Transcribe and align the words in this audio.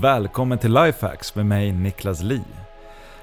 Välkommen 0.00 0.58
till 0.58 0.74
Lifehacks 0.74 1.34
med 1.34 1.46
mig 1.46 1.72
Niklas 1.72 2.22
Li. 2.22 2.40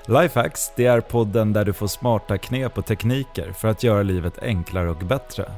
Lifehacks, 0.05 0.71
det 0.75 0.85
är 0.85 1.01
podden 1.01 1.53
där 1.53 1.65
du 1.65 1.73
får 1.73 1.87
smarta 1.87 2.37
knep 2.37 2.77
och 2.77 2.85
tekniker 2.85 3.51
för 3.51 3.67
att 3.67 3.83
göra 3.83 4.03
livet 4.03 4.39
enklare 4.41 4.89
och 4.89 4.97
bättre. 4.97 5.51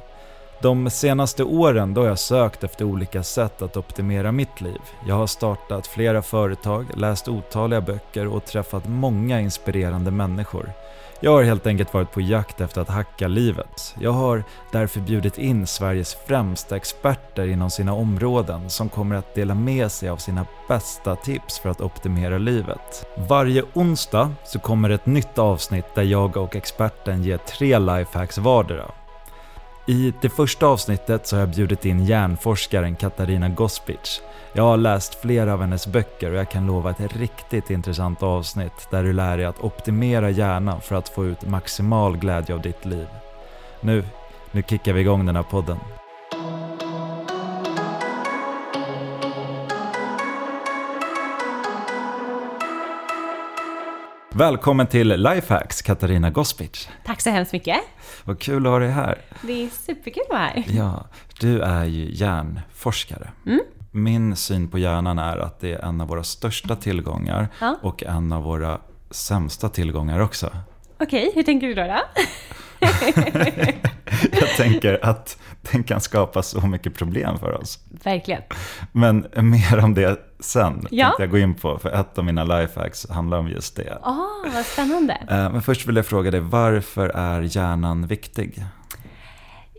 De 0.62 0.90
senaste 0.90 1.44
åren 1.44 1.94
då 1.94 2.02
har 2.02 2.08
jag 2.08 2.20
sökt 2.20 2.64
efter 2.64 2.86
olika 2.86 3.24
sätt 3.24 3.62
att 3.62 3.78
optimera 3.78 4.32
mitt 4.32 4.62
liv. 4.62 4.82
Jag 5.08 5.16
har 5.16 5.28
startat 5.28 5.88
flera 5.88 6.22
företag, 6.22 6.86
läst 6.96 7.28
otaliga 7.28 7.82
böcker 7.82 8.28
och 8.28 8.46
träffat 8.46 8.88
många 8.88 9.40
inspirerande 9.40 10.12
människor. 10.12 10.72
Jag 11.20 11.32
har 11.32 11.44
helt 11.44 11.68
enkelt 11.68 11.94
varit 11.94 12.12
på 12.12 12.22
jakt 12.22 12.62
efter 12.62 12.82
att 12.82 12.90
hacka 12.90 13.28
livet. 13.28 13.96
Jag 14.00 14.12
har 14.12 14.44
därför 14.72 15.00
bjudit 15.00 15.38
in 15.38 15.68
Sveriges 15.68 16.16
främsta 16.16 16.76
experter 16.76 17.48
inom 17.48 17.70
sina 17.70 17.94
områden 17.94 18.70
som 18.70 18.90
kommer 18.90 19.16
att 19.16 19.36
dela 19.36 19.56
med 19.56 19.92
sig 19.92 20.10
av 20.10 20.18
sina 20.18 20.46
bästa 20.68 21.16
tips 21.16 21.60
för 21.60 21.70
att 21.70 21.82
optimera 21.82 22.38
livet. 22.38 23.08
Varje 23.30 23.64
onsdag 23.74 24.32
så 24.46 24.60
kommer 24.60 24.90
ett 24.90 25.06
nytt 25.06 25.38
avsnitt 25.38 25.96
där 25.96 26.04
jag 26.04 26.38
och 26.38 26.56
experten 26.56 27.24
ger 27.24 27.38
tre 27.38 27.80
lifehacks 27.80 28.38
vardera. 28.38 28.92
I 29.90 30.14
det 30.22 30.30
första 30.30 30.68
avsnittet 30.68 31.28
så 31.28 31.36
har 31.36 31.42
jag 31.42 31.50
bjudit 31.50 31.86
in 31.86 32.06
hjärnforskaren 32.06 32.96
Katarina 32.96 33.50
Gospic. 33.50 34.22
Jag 34.54 34.64
har 34.64 34.78
läst 34.78 35.22
flera 35.22 35.54
av 35.54 35.62
hennes 35.62 35.88
böcker 35.88 36.32
och 36.32 36.38
jag 36.38 36.52
kan 36.52 36.68
lova 36.68 36.90
ett 36.90 37.16
riktigt 37.16 37.70
intressant 37.70 38.24
avsnitt 38.24 38.88
där 38.92 39.04
du 39.04 39.14
lär 39.14 39.38
dig 39.38 39.46
att 39.46 39.64
optimera 39.64 40.30
hjärnan 40.30 40.82
för 40.82 40.96
att 40.96 41.10
få 41.10 41.26
ut 41.26 41.46
maximal 41.46 42.18
glädje 42.18 42.56
av 42.56 42.62
ditt 42.62 42.86
liv. 42.86 43.08
Nu, 43.82 44.04
nu 44.52 44.64
kickar 44.64 44.94
vi 44.94 45.02
igång 45.02 45.26
den 45.26 45.36
här 45.36 45.44
podden. 45.44 45.78
Välkommen 54.38 54.88
till 54.88 55.08
Lifehacks, 55.08 55.82
Katarina 55.82 56.30
Gospic. 56.30 56.90
Tack 57.06 57.22
så 57.22 57.30
hemskt 57.30 57.54
mycket. 57.54 57.78
Vad 58.24 58.40
kul 58.40 58.66
att 58.66 58.72
ha 58.72 58.80
dig 58.80 58.90
här. 58.90 59.18
Det 59.42 59.66
är 59.66 59.70
superkul 59.70 60.24
att 60.24 60.30
vara 60.30 60.40
här. 60.40 60.64
Ja, 60.68 61.08
du 61.40 61.62
är 61.62 61.86
ju 61.86 62.16
hjärnforskare. 62.16 63.32
Mm. 63.46 63.60
Min 63.92 64.36
syn 64.36 64.70
på 64.70 64.78
hjärnan 64.78 65.20
är 65.20 65.38
att 65.38 65.60
det 65.60 65.74
är 65.74 65.80
en 65.80 66.02
av 66.02 66.08
våra 66.08 66.24
största 66.24 66.76
tillgångar 66.76 67.48
Ja. 67.60 67.78
och 67.82 68.04
en 68.04 68.32
av 68.32 68.44
våra 68.44 68.82
sämsta 69.12 69.70
tillgångar 69.70 70.20
också. 70.20 70.50
Okej, 71.00 71.32
hur 71.36 71.44
tänker 71.44 71.68
du 71.68 71.74
då? 71.74 71.82
då? 71.84 72.00
Jag 74.32 74.50
tänker 74.58 75.06
att 75.06 75.38
den 75.72 75.84
kan 75.84 76.02
skapa 76.02 76.44
så 76.44 76.62
mycket 76.68 76.96
problem 76.96 77.40
för 77.40 77.52
oss. 77.62 77.80
Verkligen. 78.04 78.42
Men 78.92 79.28
mer 79.36 79.80
om 79.84 79.94
det 79.94 80.20
sen, 80.40 80.88
Ja. 80.92 81.06
tänkte 81.06 81.24
jag 81.24 81.30
gå 81.32 81.38
in 81.38 81.56
på, 81.56 81.80
för 81.80 81.90
ett 81.92 82.18
av 82.18 82.26
mina 82.26 82.44
lifehacks 82.44 83.10
handlar 83.10 83.38
om 83.38 83.48
just 83.48 83.76
det. 83.76 83.98
Åh, 84.04 84.54
vad 84.54 84.66
spännande. 84.66 85.14
Eh, 85.30 85.52
Men 85.52 85.62
först 85.62 85.88
vill 85.88 85.96
jag 85.96 86.06
fråga 86.06 86.32
dig, 86.32 86.40
varför 86.40 87.10
är 87.10 87.42
hjärnan 87.42 88.08
viktig? 88.08 88.64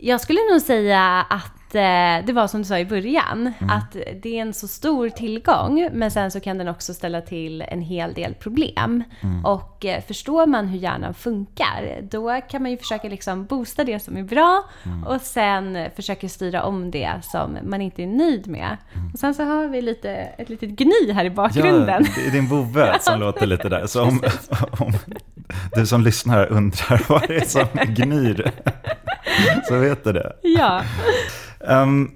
Jag 0.01 0.21
skulle 0.21 0.41
nog 0.53 0.61
säga 0.61 1.27
att 1.31 1.53
eh, 1.75 2.25
det 2.27 2.33
var 2.33 2.47
som 2.47 2.61
du 2.61 2.65
sa 2.65 2.79
i 2.79 2.85
början, 2.85 3.53
att 3.71 3.93
det 4.23 4.39
är 4.39 4.43
en 4.43 4.55
så 4.55 4.69
stor 4.69 5.09
tillgång, 5.09 5.89
men 5.93 6.11
sen 6.11 6.31
så 6.31 6.41
kan 6.41 6.59
den 6.59 6.69
också 6.69 6.95
ställa 6.95 7.21
till 7.21 7.63
en 7.63 7.81
hel 7.83 8.13
del 8.13 8.35
problem. 8.35 9.05
Och 9.45 9.85
eh, 9.85 10.03
förstår 10.03 10.47
man 10.47 10.69
hur 10.69 10.79
hjärnan 10.79 11.15
funkar, 11.15 12.01
då 12.11 12.41
kan 12.51 12.63
man 12.63 12.71
ju 12.71 12.77
försöka 12.77 13.09
liksom 13.09 13.47
boosta 13.47 13.85
det 13.85 14.01
som 14.01 14.17
är 14.17 14.23
bra 14.23 14.65
och 15.07 15.21
sen 15.21 15.79
försöka 15.97 16.29
styra 16.29 16.63
om 16.63 16.91
det 16.91 17.13
som 17.23 17.59
man 17.63 17.81
inte 17.81 18.03
är 18.03 18.07
nöjd 18.07 18.47
med. 18.49 18.77
Och 19.13 19.19
sen 19.19 19.35
så 19.35 19.45
har 19.45 19.67
vi 19.67 19.83
lite, 19.83 20.11
ett 20.11 20.49
litet 20.49 20.71
gny 20.71 21.13
här 21.13 21.25
i 21.25 21.31
bakgrunden. 21.31 22.05
Ja, 22.07 22.13
det 22.17 22.27
är 22.27 22.31
din 22.31 22.47
vovve 22.49 22.99
som 23.01 23.21
låter 23.21 23.47
lite 23.47 23.69
där. 23.69 23.87
Så 23.87 24.03
om, 24.03 24.23
om 24.79 24.93
du 25.75 25.87
som 25.87 26.01
lyssnar 26.03 26.47
undrar 26.53 27.03
vad 27.09 27.29
det 27.29 27.37
är 27.37 27.45
som 27.45 27.67
gnyr, 27.95 28.51
så 29.69 29.79
vet 29.79 30.05
du 30.05 30.13
det. 30.13 30.33
Ja. 30.43 30.83
Ehm, 31.69 32.11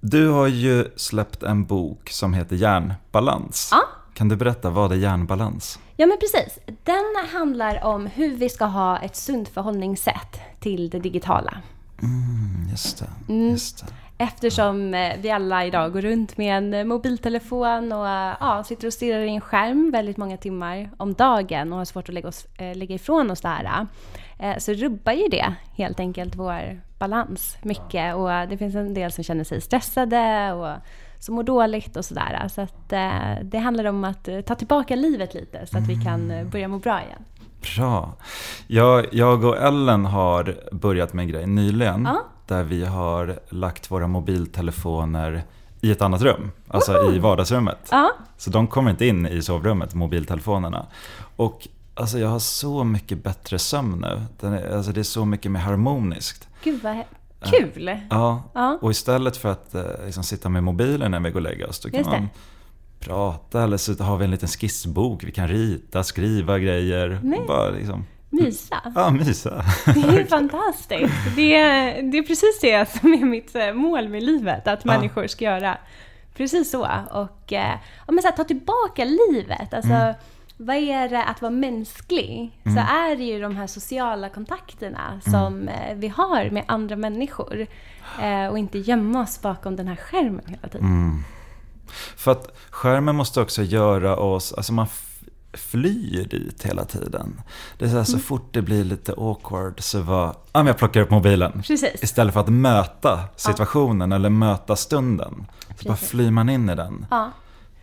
du 0.00 0.28
har 0.28 0.46
ju 0.46 0.84
släppt 0.96 1.42
en 1.42 1.64
bok 1.64 2.10
som 2.10 2.34
heter 2.34 2.56
Hjärnbalans. 2.56 3.68
Ja. 3.72 3.82
Kan 4.14 4.28
du 4.28 4.36
berätta, 4.36 4.70
vad 4.70 4.92
är 4.92 4.96
hjärnbalans? 4.96 5.78
Ja 5.96 6.06
men 6.06 6.18
precis. 6.18 6.58
Den 6.66 7.28
handlar 7.32 7.84
om 7.84 8.06
hur 8.06 8.36
vi 8.36 8.48
ska 8.48 8.64
ha 8.64 8.98
ett 8.98 9.16
sunt 9.16 9.48
förhållningssätt 9.48 10.40
till 10.60 10.90
det 10.90 10.98
digitala. 10.98 11.58
Mm, 12.02 12.70
just 12.70 12.98
det. 12.98 13.32
Mm. 13.32 13.50
Just 13.50 13.86
det. 13.86 13.92
Eftersom 14.18 14.94
eh, 14.94 15.16
vi 15.20 15.30
alla 15.30 15.66
idag 15.66 15.92
går 15.92 16.00
runt 16.00 16.36
med 16.36 16.56
en 16.56 16.74
eh, 16.74 16.84
mobiltelefon 16.84 17.92
och 17.92 18.08
eh, 18.08 18.34
ja, 18.40 18.64
sitter 18.64 18.86
och 18.86 18.92
stirrar 18.92 19.20
i 19.20 19.28
en 19.28 19.40
skärm 19.40 19.90
väldigt 19.90 20.16
många 20.16 20.36
timmar 20.36 20.90
om 20.96 21.14
dagen 21.14 21.72
och 21.72 21.78
har 21.78 21.84
svårt 21.84 22.08
att 22.08 22.14
lägga, 22.14 22.28
oss, 22.28 22.46
lägga 22.74 22.94
ifrån 22.94 23.30
oss 23.30 23.40
det 23.40 23.48
här. 23.48 23.86
Eh, 24.42 24.58
Så 24.58 24.72
rubbar 24.72 25.12
ju 25.12 25.28
det 25.28 25.54
helt 25.74 26.00
enkelt 26.00 26.36
vår 26.36 26.80
balans 26.98 27.56
mycket 27.62 28.14
och 28.14 28.28
det 28.28 28.56
finns 28.58 28.74
en 28.74 28.94
del 28.94 29.12
som 29.12 29.24
känner 29.24 29.44
sig 29.44 29.60
stressade 29.60 30.52
och 30.52 30.76
som 31.18 31.34
mår 31.34 31.42
dåligt 31.42 31.96
och 31.96 32.04
sådär. 32.04 32.48
Så 32.48 32.60
att 32.60 32.92
eh, 32.92 33.44
det 33.44 33.58
handlar 33.58 33.84
om 33.84 34.04
att 34.04 34.28
eh, 34.28 34.40
ta 34.40 34.54
tillbaka 34.54 34.96
livet 34.96 35.34
lite 35.34 35.66
så 35.66 35.78
att 35.78 35.88
vi 35.88 36.04
kan 36.04 36.30
eh, 36.30 36.44
börja 36.44 36.68
må 36.68 36.78
bra 36.78 37.00
igen. 37.02 37.24
Bra. 37.76 38.12
Jag, 38.66 39.06
jag 39.12 39.44
och 39.44 39.56
Ellen 39.56 40.04
har 40.04 40.56
börjat 40.72 41.12
med 41.12 41.22
en 41.22 41.28
grej 41.28 41.46
nyligen. 41.46 42.04
Ja. 42.04 42.22
Där 42.46 42.62
vi 42.62 42.84
har 42.84 43.40
lagt 43.48 43.90
våra 43.90 44.06
mobiltelefoner 44.06 45.42
i 45.80 45.90
ett 45.92 46.02
annat 46.02 46.22
rum. 46.22 46.50
Alltså 46.68 47.12
i 47.12 47.18
vardagsrummet. 47.18 47.88
Ja, 47.90 48.10
Så 48.36 48.50
de 48.50 48.66
kommer 48.66 48.90
inte 48.90 49.06
in 49.06 49.26
i 49.26 49.42
sovrummet, 49.42 49.94
mobiltelefonerna. 49.94 50.86
Och 51.36 51.68
alltså 51.94 52.18
jag 52.18 52.28
har 52.28 52.38
så 52.38 52.84
mycket 52.84 53.24
bättre 53.24 53.58
sömn 53.58 53.98
nu. 54.00 54.22
Den 54.40 54.52
är, 54.52 54.76
alltså 54.76 54.92
det 54.92 55.00
är 55.00 55.04
så 55.04 55.24
mycket 55.24 55.50
mer 55.50 55.60
harmoniskt. 55.60 56.48
gud 56.64 56.82
vad 56.82 56.96
kul! 57.44 57.98
Ja, 58.10 58.42
Ja. 58.54 58.78
och 58.82 58.90
istället 58.90 59.36
för 59.36 59.48
att 59.52 59.74
eh, 59.74 59.82
liksom, 60.04 60.24
sitta 60.24 60.48
med 60.48 60.62
mobilen 60.64 61.10
när 61.10 61.20
vi 61.20 61.30
går 61.30 61.38
och 61.40 61.42
lägger 61.42 61.68
oss, 61.68 61.80
då 61.80 61.90
kan 61.90 62.02
man 62.04 62.28
prata 63.00 63.62
eller 63.62 63.76
så 63.76 64.02
har 64.04 64.16
vi 64.16 64.24
en 64.24 64.30
liten 64.30 64.48
skissbok. 64.48 65.24
Vi 65.24 65.32
kan 65.32 65.48
rita, 65.48 66.04
skriva 66.04 66.58
grejer. 66.58 67.20
Och 67.40 67.46
bara 67.46 67.70
liksom, 67.70 68.04
Mysa. 68.30 68.92
ja, 68.94 69.10
mysa. 69.10 69.64
Det 69.84 69.90
är 70.00 70.18
ju 70.18 70.26
fantastiskt. 70.30 71.12
Det 71.36 71.54
är, 71.56 72.02
det 72.02 72.18
är 72.18 72.22
precis 72.22 72.58
det 72.60 72.90
som 73.00 73.12
är 73.12 73.24
mitt 73.24 73.54
eh, 73.54 73.72
mål 73.72 74.08
med 74.08 74.22
livet, 74.22 74.68
att 74.68 74.80
Ja. 74.84 74.92
människor 74.92 75.26
ska 75.26 75.44
göra 75.44 75.78
precis 76.36 76.70
så. 76.70 76.80
Och 77.10 77.52
eh, 77.52 77.78
ja, 78.06 78.12
men 78.12 78.22
så 78.22 78.28
här, 78.28 78.36
ta 78.36 78.44
tillbaka 78.44 79.04
livet. 79.04 79.74
Alltså, 79.74 79.92
Mm. 79.92 80.14
Vad 80.66 80.76
är 80.76 81.08
det 81.08 81.24
att 81.24 81.42
vara 81.42 81.50
mänsklig? 81.52 82.60
Så 82.64 82.78
är 82.80 83.16
det 83.16 83.22
ju 83.24 83.40
de 83.40 83.56
här 83.56 83.66
sociala 83.66 84.28
kontakterna 84.28 85.08
Mm. 85.08 85.20
som 85.20 85.68
eh, 85.68 85.94
vi 85.96 86.08
har 86.08 86.50
med 86.50 86.64
andra 86.68 86.96
människor. 86.96 87.66
Eh, 88.22 88.46
och 88.46 88.58
inte 88.58 88.78
gömma 88.78 89.20
oss 89.22 89.42
bakom 89.42 89.76
den 89.76 89.88
här 89.88 89.96
skärmen 89.96 90.44
hela 90.46 90.68
tiden. 90.68 90.86
Mm. 90.86 91.22
För 92.16 92.32
att 92.32 92.56
skärmen 92.70 93.16
måste 93.16 93.40
också 93.40 93.62
göra 93.62 94.16
oss, 94.16 94.52
alltså 94.52 94.72
man 94.72 94.86
flyr 95.54 96.24
dit 96.30 96.66
hela 96.66 96.84
tiden. 96.84 97.40
Det 97.78 97.84
är 97.84 97.88
så, 97.88 97.92
här, 97.92 97.98
Mm. 97.98 98.04
så 98.04 98.18
fort 98.18 98.48
det 98.54 98.62
blir 98.62 98.84
lite 98.84 99.12
awkward 99.12 99.80
så 99.82 100.00
var, 100.00 100.36
ja 100.52 100.66
jag 100.66 100.78
plockar 100.78 101.00
upp 101.00 101.10
mobilen. 101.10 101.52
Precis. 101.66 102.02
Istället 102.02 102.34
för 102.34 102.40
att 102.40 102.48
möta 102.48 103.20
situationen 103.36 104.12
eller 104.12 104.28
möta 104.30 104.76
stunden. 104.76 105.46
Så 105.78 105.88
bara 105.88 105.94
Precis. 105.94 106.08
flyr 106.10 106.30
man 106.30 106.48
in 106.48 106.70
i 106.70 106.74
den. 106.74 107.06
Ja, 107.10 107.30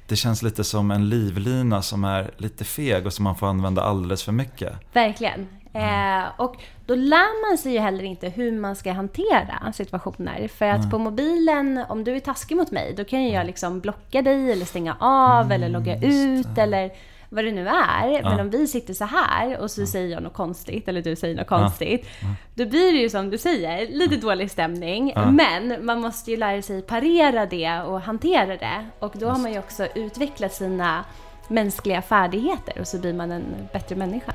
Det 0.09 0.16
känns 0.16 0.42
lite 0.42 0.64
som 0.64 0.92
en 0.92 1.09
livlina 1.09 1.81
som 1.81 2.03
är 2.03 2.31
lite 2.38 2.64
feg 2.64 3.06
och 3.06 3.14
som 3.14 3.24
man 3.24 3.36
får 3.36 3.47
använda 3.47 3.81
alldeles 3.81 4.24
för 4.24 4.31
mycket. 4.31 4.74
Verkligen. 4.94 5.47
Eh, 5.74 6.24
och 6.38 6.56
då 6.86 6.96
lär 6.96 7.50
man 7.50 7.58
sig 7.58 7.74
ju 7.74 7.80
heller 7.80 8.03
inte 8.03 8.30
hur 8.30 8.52
man 8.52 8.75
ska 8.75 8.92
hantera 8.92 9.74
situationer. 9.74 10.47
För 10.47 10.66
att 10.66 10.92
på 10.92 10.97
mobilen, 10.97 11.86
om 11.90 12.03
du 12.03 12.16
är 12.16 12.20
taskig 12.20 12.58
mot 12.58 12.72
mig, 12.72 12.94
då 12.97 13.03
kan 13.03 13.24
ju 13.24 13.30
jag 13.30 13.46
liksom 13.46 13.80
blocka 13.80 14.22
dig 14.22 14.52
eller 14.52 14.66
stänga 14.66 14.96
av 15.00 15.52
eller 15.52 15.70
logga 15.70 15.96
ut 15.96 16.58
eller 16.58 16.91
vad 17.29 17.46
det 17.46 17.52
nu 17.52 17.67
är. 17.67 18.23
Men 18.23 18.40
om 18.40 18.49
vi 18.49 18.67
sitter 18.67 18.93
så 18.93 19.05
här 19.05 19.58
och 19.58 19.72
så 19.72 19.85
säger 19.85 20.08
jag 20.08 20.23
något 20.23 20.34
konstigt 20.34 20.87
eller 20.87 21.02
du 21.02 21.16
säger 21.16 21.35
något 21.35 21.47
konstigt. 21.47 22.08
Då 22.55 22.66
blir 22.66 22.93
det 22.93 22.99
ju 22.99 23.09
som 23.09 23.29
du 23.29 23.37
säger, 23.37 23.87
lite 23.87 24.16
dålig 24.16 24.52
stämning. 24.52 25.14
Men 25.31 25.85
man 25.85 26.02
måste 26.02 26.31
ju 26.31 26.37
lära 26.37 26.61
sig 26.61 26.81
parera 26.81 27.46
det 27.46 27.79
och 27.81 28.02
hantera 28.02 28.58
det. 28.58 28.85
Och 28.99 29.14
då 29.16 29.28
har 29.29 29.40
man 29.40 29.53
ju 29.53 29.59
också 29.59 29.87
utvecklat 29.96 30.53
sina 30.53 31.05
mänskliga 31.47 32.02
färdigheter 32.02 32.79
och 32.79 32.87
så 32.87 32.97
blir 32.99 33.14
man 33.14 33.31
en 33.31 33.43
bättre 33.73 33.96
människa. 33.96 34.34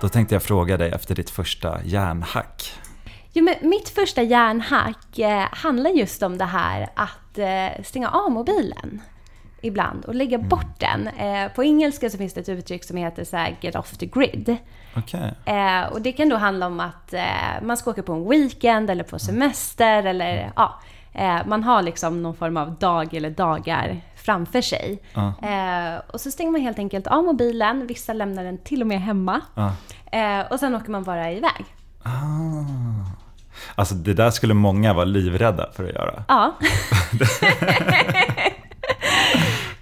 Då 0.00 0.08
tänkte 0.08 0.34
jag 0.34 0.42
fråga 0.42 0.76
dig 0.76 0.90
efter 0.90 1.14
ditt 1.14 1.30
första 1.30 1.80
hjärnhack. 1.84 2.72
Jo, 3.32 3.44
men 3.44 3.54
mitt 3.60 3.88
första 3.88 4.22
hjärnhack 4.22 5.18
eh, 5.18 5.46
handlar 5.52 5.90
just 5.90 6.22
om 6.22 6.38
det 6.38 6.44
här 6.44 6.88
att 6.96 7.21
eh, 7.38 7.82
stänga 7.84 8.08
av 8.08 8.30
mobilen 8.30 9.02
ibland 9.60 10.04
och 10.04 10.14
lägga 10.14 10.38
bort 10.38 10.80
den. 10.80 11.08
Eh, 11.08 11.52
på 11.52 11.64
engelska 11.64 12.10
så 12.10 12.18
finns 12.18 12.34
det 12.34 12.40
ett 12.40 12.48
uttryck 12.48 12.84
som 12.84 12.96
heter 12.96 13.24
så 13.24 13.36
här, 13.36 13.56
get 13.60 13.76
off 13.76 13.96
the 13.96 14.06
grid. 14.06 14.56
Okej. 14.96 15.34
Eh, 15.44 15.92
och 15.92 16.02
det 16.02 16.12
kan 16.12 16.28
då 16.28 16.36
handla 16.36 16.66
om 16.66 16.80
att 16.80 17.14
eh, 17.14 17.62
man 17.62 17.76
ska 17.76 17.90
åka 17.90 18.02
på 18.02 18.12
en 18.12 18.28
weekend 18.28 18.90
eller 18.90 19.04
på 19.04 19.18
semester 19.18 20.02
eller 20.02 20.52
ja, 20.56 20.80
Eh, 21.14 21.46
man 21.46 21.64
har 21.64 21.82
liksom 21.82 22.22
någon 22.22 22.34
form 22.34 22.56
av 22.56 22.74
dag 22.74 23.14
eller 23.14 23.30
dagar 23.30 24.00
framför 24.16 24.60
sig. 24.60 25.02
Ja. 25.14 25.34
Eh, 25.42 26.00
och 26.12 26.20
så 26.20 26.30
stänger 26.30 26.50
man 26.50 26.60
helt 26.60 26.78
enkelt 26.78 27.06
av 27.06 27.24
mobilen. 27.24 27.86
Vissa 27.86 28.12
lämnar 28.12 28.44
den 28.44 28.58
till 28.58 28.80
och 28.80 28.86
med 28.86 29.00
hemma. 29.00 29.40
Ja. 29.54 29.72
Eh, 30.18 30.52
och 30.52 30.60
sen 30.60 30.74
åker 30.74 30.90
man 30.90 31.02
bara 31.02 31.32
iväg. 31.32 31.64
Ah. 32.02 33.01
Alltså 33.74 33.94
det 33.94 34.14
där 34.14 34.30
skulle 34.30 34.54
många 34.54 34.92
vara 34.94 35.04
livrädda 35.04 35.68
för 35.72 35.84
att 35.84 35.94
göra. 35.94 36.24
Ja, 36.28 36.58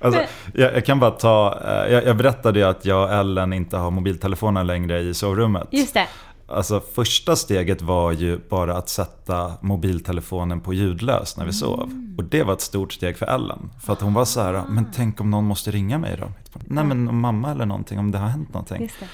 Alltså, 0.03 0.21
jag, 0.55 0.75
jag 0.75 0.85
kan 0.85 1.01
bara 1.01 1.11
ta, 1.11 1.61
eh, 1.65 1.93
jag, 1.93 2.05
jag 2.05 2.17
berättade 2.17 2.59
ju 2.59 2.65
att 2.65 2.85
jag 2.85 3.03
och 3.03 3.15
Ellen 3.15 3.53
inte 3.53 3.77
har 3.77 3.91
mobiltelefoner 3.91 4.65
längre 4.65 5.01
i 5.01 5.15
sovrummet. 5.15 5.69
just 5.71 5.95
det. 5.95 6.07
Alltså 6.49 6.81
första 6.95 7.37
steget 7.37 7.83
var 7.83 8.13
ju 8.13 8.41
bara 8.49 8.77
att 8.77 8.89
sätta 8.89 9.53
mobiltelefonen 9.61 10.61
på 10.61 10.75
ljudlös 10.75 11.37
när 11.37 11.45
vi 11.45 11.53
sov. 11.53 11.83
Mm. 11.83 12.15
Och 12.19 12.25
det 12.25 12.43
var 12.43 12.53
ett 12.53 12.61
stort 12.61 12.93
steg 12.93 13.19
för 13.19 13.27
Ellen. 13.27 13.71
För 13.85 13.93
att 13.93 14.01
hon 14.01 14.15
var 14.15 14.25
så 14.25 14.41
här, 14.41 14.63
men 14.69 14.87
tänk 14.97 15.21
om 15.21 15.31
någon 15.31 15.45
måste 15.45 15.71
ringa 15.71 15.99
mig 15.99 16.17
då? 16.21 16.29
Nej 16.67 16.85
men 16.85 17.09
om 17.09 17.21
mamma 17.21 17.51
eller 17.51 17.67
någonting, 17.67 17.99
om 17.99 18.11
det 18.11 18.19
har 18.19 18.29
hänt 18.29 18.53
någonting. 18.53 18.83
Just 18.83 19.01
det. 19.01 19.07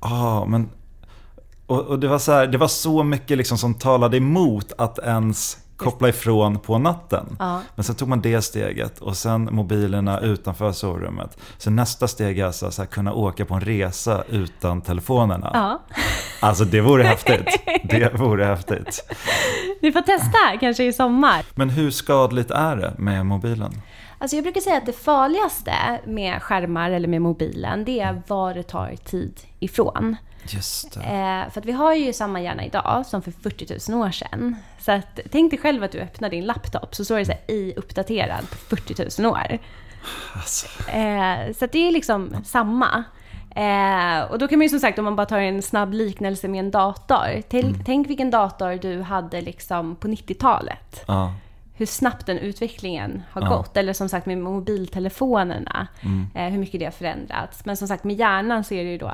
Ja, 0.00 0.46
men... 0.46 0.68
Och, 1.70 1.86
och 1.86 1.98
det, 1.98 2.08
var 2.08 2.18
så 2.18 2.32
här, 2.32 2.46
det 2.46 2.58
var 2.58 2.68
så 2.68 3.02
mycket 3.02 3.38
liksom 3.38 3.58
som 3.58 3.74
talade 3.74 4.16
emot 4.16 4.72
att 4.78 4.98
ens 4.98 5.58
koppla 5.76 6.08
ifrån 6.08 6.58
på 6.58 6.78
natten. 6.78 7.36
Ja. 7.38 7.60
Men 7.74 7.84
sen 7.84 7.94
tog 7.94 8.08
man 8.08 8.20
det 8.20 8.42
steget 8.42 8.98
och 8.98 9.16
sen 9.16 9.48
mobilerna 9.52 10.20
utanför 10.20 10.72
sovrummet. 10.72 11.38
Så 11.58 11.70
nästa 11.70 12.08
steg 12.08 12.38
är 12.38 12.44
alltså 12.44 12.70
så 12.70 12.82
här, 12.82 12.86
kunna 12.86 13.14
åka 13.14 13.44
på 13.44 13.54
en 13.54 13.60
resa 13.60 14.24
utan 14.28 14.80
telefonerna. 14.80 15.50
Ja. 15.54 15.82
Alltså 16.40 16.64
det 16.64 16.80
vore 16.80 17.02
häftigt. 17.02 17.62
Det 17.84 18.14
vore 18.14 18.44
häftigt. 18.44 19.14
Ni 19.82 19.92
får 19.92 20.00
testa 20.00 20.58
kanske 20.60 20.84
i 20.84 20.92
sommar. 20.92 21.44
Men 21.54 21.70
hur 21.70 21.90
skadligt 21.90 22.50
är 22.50 22.76
det 22.76 22.94
med 22.98 23.26
mobilen? 23.26 23.72
Alltså 24.18 24.36
jag 24.36 24.42
brukar 24.42 24.60
säga 24.60 24.76
att 24.76 24.86
det 24.86 24.92
farligaste 24.92 26.00
med 26.06 26.42
skärmar 26.42 26.90
eller 26.90 27.08
med 27.08 27.22
mobilen, 27.22 27.84
det 27.84 28.00
är 28.00 28.22
var 28.26 28.54
det 28.54 28.62
tar 28.62 28.96
tid 29.04 29.40
ifrån. 29.60 30.16
Just. 30.48 30.96
Eh, 30.96 31.02
för 31.50 31.60
att 31.60 31.64
vi 31.66 31.72
har 31.72 31.94
ju 31.94 32.12
samma 32.12 32.40
hjärna 32.40 32.64
idag 32.64 33.06
som 33.06 33.22
för 33.22 33.30
40 33.30 33.92
000 33.92 34.02
år 34.02 34.10
sedan. 34.10 34.56
Så 34.78 34.92
att, 34.92 35.20
tänk 35.32 35.50
dig 35.50 35.58
själv 35.60 35.82
att 35.84 35.92
du 35.92 35.98
öppnar 36.00 36.28
din 36.30 36.44
laptop 36.46 36.94
så 36.94 37.04
står 37.04 37.18
det 37.18 37.24
så 37.24 37.32
här, 37.32 37.40
i 37.50 37.74
uppdaterad 37.76 38.50
på 38.50 38.56
40 38.56 39.22
000 39.22 39.32
år. 39.32 39.58
Alltså, 40.34 40.66
Eh, 40.90 41.52
så 41.58 41.66
det 41.66 41.88
är 41.88 41.92
liksom 41.92 42.36
samma. 42.44 43.04
Eh, 43.56 44.20
och 44.30 44.38
då 44.38 44.48
kan 44.48 44.58
man 44.58 44.64
ju 44.64 44.68
som 44.68 44.80
sagt, 44.80 44.98
om 44.98 45.04
man 45.04 45.16
bara 45.16 45.26
tar 45.26 45.38
en 45.38 45.62
snabb 45.62 45.92
liknelse 45.94 46.48
med 46.48 46.58
en 46.60 46.70
dator. 46.70 47.42
Tänk, 47.48 47.84
tänk 47.86 48.08
vilken 48.08 48.30
dator 48.30 48.78
du 48.82 49.02
hade 49.02 49.40
liksom 49.40 49.96
på 49.96 50.08
90-talet. 50.08 51.04
ja. 51.06 51.34
Hur 51.74 51.86
snabbt 51.86 52.26
den 52.26 52.38
utvecklingen 52.38 53.22
har 53.30 53.42
Ja. 53.42 53.48
gått. 53.48 53.76
Eller 53.76 53.92
som 53.92 54.08
sagt 54.08 54.26
med 54.26 54.38
mobiltelefonerna. 54.38 55.86
Mm. 56.00 56.26
Eh, 56.34 56.48
hur 56.52 56.58
mycket 56.58 56.80
det 56.80 56.86
har 56.86 56.92
förändrats. 56.92 57.64
Men 57.64 57.76
som 57.76 57.88
sagt 57.88 58.04
med 58.04 58.16
hjärnan 58.16 58.64
så 58.64 58.74
är 58.74 58.84
det 58.84 58.90
ju 58.90 58.98
då 58.98 59.12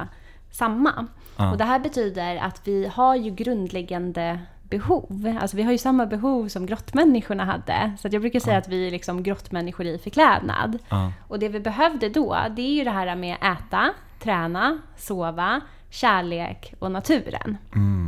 samma. 0.50 1.06
Ja. 1.36 1.50
Och 1.50 1.58
det 1.58 1.64
här 1.64 1.78
betyder 1.78 2.36
att 2.36 2.60
vi 2.64 2.86
har 2.86 3.16
ju 3.16 3.30
grundläggande 3.30 4.38
behov. 4.70 5.36
Alltså 5.40 5.56
vi 5.56 5.62
har 5.62 5.72
ju 5.72 5.78
samma 5.78 6.06
behov 6.06 6.48
som 6.48 6.66
grottmänniskorna 6.66 7.44
hade. 7.44 7.92
Så 7.98 8.06
att 8.06 8.12
jag 8.12 8.22
brukar 8.22 8.40
säga 8.40 8.58
att 8.58 8.68
vi 8.68 8.86
är 8.86 8.90
liksom 8.90 9.22
grottmänniskor 9.22 9.86
i 9.86 9.98
förklädnad. 9.98 10.78
Ja. 10.88 11.12
Och 11.28 11.38
det 11.38 11.48
vi 11.48 11.60
behövde 11.60 12.08
då, 12.08 12.36
det 12.56 12.62
är 12.62 12.74
ju 12.74 12.84
det 12.84 12.90
här 12.90 13.16
med 13.16 13.36
äta, 13.36 13.90
träna, 14.22 14.78
sova, 14.96 15.60
kärlek 15.90 16.74
och 16.78 16.92
naturen. 16.92 17.58
Mm. 17.74 18.05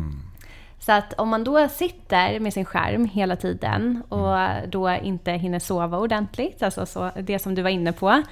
Så 0.81 0.93
att 0.93 1.13
om 1.13 1.29
man 1.29 1.45
då 1.45 1.69
sitter 1.69 2.41
med 2.41 2.53
sin 2.53 2.65
skärm 2.65 3.05
hela 3.05 3.37
tiden 3.37 4.03
och 4.09 4.69
då 4.69 4.91
inte 4.91 5.33
hinner 5.33 5.59
sova 5.59 5.99
ordentligt, 5.99 6.63
alltså 6.63 6.87
så 6.87 7.11
det 7.21 7.39
som 7.39 7.55
du 7.55 7.63
var 7.63 7.71
inne 7.71 7.93
på, 7.93 8.23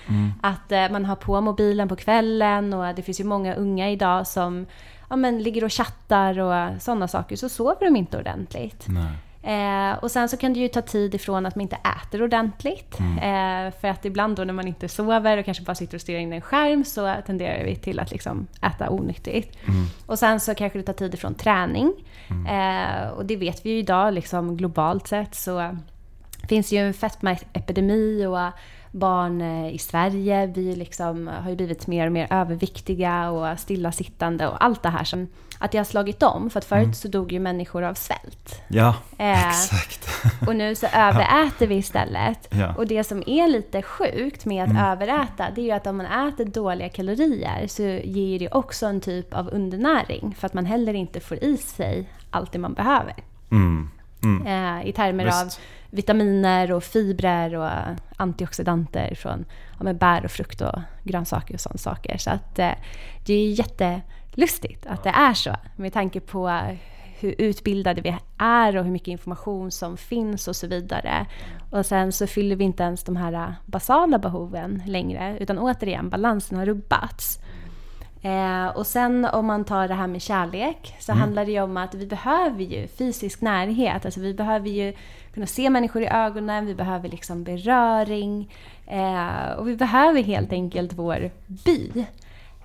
att 0.42 0.72
eh, 0.72 0.90
man 0.90 1.04
har 1.04 1.16
på 1.16 1.40
mobilen 1.40 1.88
på 1.88 1.96
kvällen 1.96 2.74
och 2.74 2.94
det 2.94 3.02
finns 3.02 3.20
ju 3.20 3.24
många 3.24 3.54
unga 3.54 3.90
idag 3.90 4.26
som 4.26 4.66
ja, 5.10 5.16
men 5.16 5.42
ligger 5.42 5.64
och 5.64 5.72
chattar 5.72 6.38
och 6.38 6.82
sådana 6.82 7.08
saker, 7.08 7.36
så 7.36 7.48
sover 7.48 7.84
de 7.84 7.96
inte 7.96 8.18
ordentligt. 8.18 8.84
Nej. 8.88 9.12
Eh, 9.46 9.98
och 9.98 10.10
sen 10.10 10.28
så 10.28 10.36
kan 10.36 10.52
det 10.52 10.60
ju 10.60 10.68
ta 10.68 10.82
tid 10.82 11.14
ifrån 11.14 11.46
att 11.46 11.56
man 11.56 11.62
inte 11.62 11.78
äter 12.02 12.22
ordentligt. 12.22 12.98
Eh, 13.00 13.80
för 13.80 13.88
att 13.88 14.04
ibland 14.04 14.36
då 14.36 14.44
när 14.44 14.52
man 14.52 14.68
inte 14.68 14.88
sover 14.88 15.38
och 15.38 15.44
kanske 15.44 15.64
bara 15.64 15.74
sitter 15.74 15.94
och 15.94 16.00
stirrar 16.00 16.18
in 16.18 16.32
i 16.32 16.36
en 16.36 16.42
skärm 16.42 16.84
så 16.84 17.14
tenderar 17.26 17.64
vi 17.64 17.76
till 17.76 18.00
att 18.00 18.10
liksom 18.10 18.46
äta 18.62 18.90
onyttigt. 18.90 19.58
Och 20.06 20.18
sen 20.18 20.40
så 20.40 20.54
kanske 20.54 20.78
det 20.78 20.82
tar 20.82 20.92
tid 20.92 21.14
ifrån 21.14 21.34
träning. 21.34 21.92
Eh, 22.48 23.08
och 23.08 23.26
det 23.26 23.36
vet 23.36 23.66
vi 23.66 23.70
ju 23.70 23.78
idag 23.78 24.14
liksom 24.14 24.56
globalt 24.56 25.06
sett 25.06 25.34
så 25.34 25.76
finns 26.48 26.72
ju 26.72 26.78
en 26.78 26.94
fetmaepidemi 26.94 28.26
och 28.26 28.38
barn 28.90 29.40
eh, 29.40 29.74
i 29.74 29.78
Sverige 29.78 30.46
vi 30.46 30.76
liksom 30.76 31.26
har 31.26 31.50
ju 31.50 31.56
blivit 31.56 31.86
mer 31.86 32.06
och 32.06 32.12
mer 32.12 32.26
överviktiga 32.30 33.30
och 33.30 33.58
stillasittande 33.58 34.48
och 34.48 34.64
allt 34.64 34.82
det 34.82 34.88
här 34.88 35.04
som 35.04 35.28
att 35.58 35.72
det 35.72 35.78
har 35.78 35.84
slagit 35.84 36.22
om. 36.22 36.50
För 36.50 36.58
att 36.58 36.64
förut 36.64 36.96
så 36.96 37.08
dog 37.08 37.32
ju 37.32 37.40
människor 37.40 37.82
av 37.82 37.94
svält. 37.94 38.62
Ja, 38.68 38.94
Eh, 39.18 39.48
exakt. 39.48 40.08
Och 40.46 40.56
nu 40.56 40.74
så 40.74 40.86
överäter 40.92 41.66
vi 41.66 41.74
istället. 41.74 42.48
Ja. 42.50 42.74
Och 42.74 42.86
det 42.86 43.04
som 43.04 43.22
är 43.26 43.48
lite 43.48 43.82
sjukt 43.82 44.44
med 44.44 44.64
att 44.64 44.92
överäta, 44.92 45.46
det 45.54 45.60
är 45.60 45.64
ju 45.64 45.70
att 45.70 45.86
om 45.86 45.96
man 45.96 46.28
äter 46.28 46.44
dåliga 46.44 46.88
kalorier 46.88 47.66
så 47.66 47.82
ger 47.82 48.38
det 48.38 48.48
också 48.48 48.86
en 48.86 49.00
typ 49.00 49.34
av 49.34 49.48
undernäring. 49.52 50.34
För 50.38 50.46
att 50.46 50.54
man 50.54 50.66
heller 50.66 50.94
inte 50.94 51.20
får 51.20 51.44
i 51.44 51.56
sig 51.56 52.10
allt 52.30 52.52
det 52.52 52.58
man 52.58 52.74
behöver. 52.74 53.14
Mm. 53.50 53.90
Mm. 54.22 54.46
Eh, 54.46 54.88
I 54.88 54.92
termer 54.92 55.26
av 55.26 55.44
Visst. 55.44 55.60
vitaminer 55.90 56.72
och 56.72 56.84
fibrer 56.84 57.54
och 57.54 57.70
antioxidanter 58.16 59.14
från 59.14 59.44
ja, 59.84 59.92
bär 59.92 60.24
och 60.24 60.30
frukt 60.30 60.60
och 60.60 60.80
grönsaker 61.04 61.54
och 61.54 61.60
sådana 61.60 61.78
saker. 61.78 62.18
Så 62.18 62.30
att 62.30 62.58
eh, 62.58 62.72
det 63.26 63.34
är 63.34 63.42
ju 63.46 63.52
jättelustigt 64.36 64.86
att 64.86 65.02
det 65.02 65.10
är 65.10 65.34
så 65.34 65.54
med 65.76 65.92
tanke 65.92 66.20
på 66.20 66.60
hur 67.20 67.34
utbildade 67.38 68.00
vi 68.00 68.16
är 68.38 68.76
och 68.76 68.84
hur 68.84 68.92
mycket 68.92 69.08
information 69.08 69.70
som 69.70 69.96
finns 69.96 70.48
och 70.48 70.56
så 70.56 70.66
vidare. 70.66 71.26
Och 71.70 71.86
sen 71.86 72.12
så 72.12 72.26
fyller 72.26 72.56
vi 72.56 72.64
inte 72.64 72.82
ens 72.82 73.04
de 73.04 73.16
här 73.16 73.54
basala 73.66 74.18
behoven 74.18 74.82
längre 74.86 75.36
utan 75.40 75.58
återigen, 75.58 76.10
balansen 76.10 76.58
har 76.58 76.66
rubbats. 76.66 77.38
Eh, 78.22 78.66
och 78.76 78.86
sen 78.86 79.24
om 79.24 79.46
man 79.46 79.64
tar 79.64 79.88
det 79.88 79.94
här 79.94 80.06
med 80.06 80.22
kärlek 80.22 80.96
så 81.00 81.12
handlar 81.12 81.44
det 81.44 81.52
ju 81.52 81.62
om 81.62 81.76
att 81.76 81.94
vi 81.94 82.06
behöver 82.06 82.62
ju 82.62 82.88
fysisk 82.88 83.40
närhet. 83.40 84.04
Alltså 84.04 84.20
vi 84.20 84.34
behöver 84.34 84.68
ju 84.68 84.92
kunna 85.34 85.46
se 85.46 85.70
människor 85.70 86.02
i 86.02 86.06
ögonen, 86.06 86.66
vi 86.66 86.74
behöver 86.74 87.08
liksom 87.08 87.44
beröring. 87.44 88.50
Eh, 88.86 89.52
och 89.58 89.68
vi 89.68 89.76
behöver 89.76 90.22
helt 90.22 90.52
enkelt 90.52 90.92
vår 90.92 91.30
by. 91.46 92.06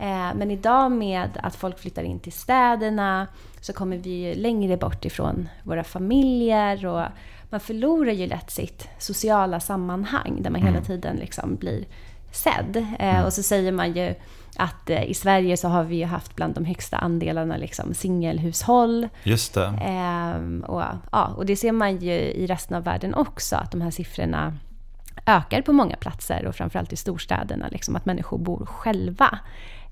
Eh, 0.02 0.34
men 0.36 0.52
idag 0.52 0.92
med 0.92 1.30
att 1.44 1.56
folk 1.56 1.80
flyttar 1.80 2.04
in 2.04 2.20
till 2.20 2.32
städerna 2.32 3.28
så 3.60 3.74
kommer 3.74 3.98
vi 3.98 4.10
ju 4.10 4.36
längre 4.36 4.78
bort 4.78 5.06
ifrån 5.06 5.50
våra 5.64 5.84
familjer 5.84 6.86
och 6.86 7.06
man 7.50 7.60
förlorar 7.60 8.12
ju 8.12 8.28
lätt 8.28 8.52
sitt 8.52 8.88
sociala 8.98 9.60
sammanhang 9.60 10.38
där 10.40 10.50
man 10.50 10.62
hela 10.62 10.82
tiden 10.82 11.16
liksom 11.16 11.56
blir 11.56 11.86
sedd. 12.32 12.86
Eh, 13.00 13.22
och 13.22 13.34
så 13.34 13.44
säger 13.44 13.72
man 13.72 13.94
ju 13.94 14.14
att 14.56 14.90
eh, 14.90 15.04
i 15.04 15.14
Sverige 15.14 15.58
så 15.58 15.68
har 15.68 15.84
vi 15.84 15.96
ju 15.96 16.06
haft 16.06 16.36
bland 16.36 16.56
de 16.56 16.66
högsta 16.66 16.98
andelarna 16.98 17.58
liksom 17.58 17.94
singelhushåll. 17.94 19.08
Just 19.24 19.54
det. 19.54 19.80
Ehm, 19.82 20.64
och, 20.68 20.84
ja, 21.12 21.28
och 21.38 21.46
det 21.46 21.56
ser 21.56 21.72
man 21.72 21.98
ju 21.98 22.14
i 22.14 22.48
resten 22.48 22.78
av 22.78 22.84
världen 22.84 23.14
också, 23.14 23.56
att 23.56 23.72
de 23.72 23.82
här 23.82 23.92
siffrorna 23.92 24.58
ökar 25.26 25.62
på 25.62 25.74
många 25.74 25.96
platser 25.96 26.46
och 26.46 26.56
framförallt 26.56 26.94
i 26.94 26.96
storstäderna, 26.96 27.68
liksom, 27.72 27.96
att 27.96 28.06
människor 28.06 28.38
bor 28.38 28.66
själva. 28.66 29.40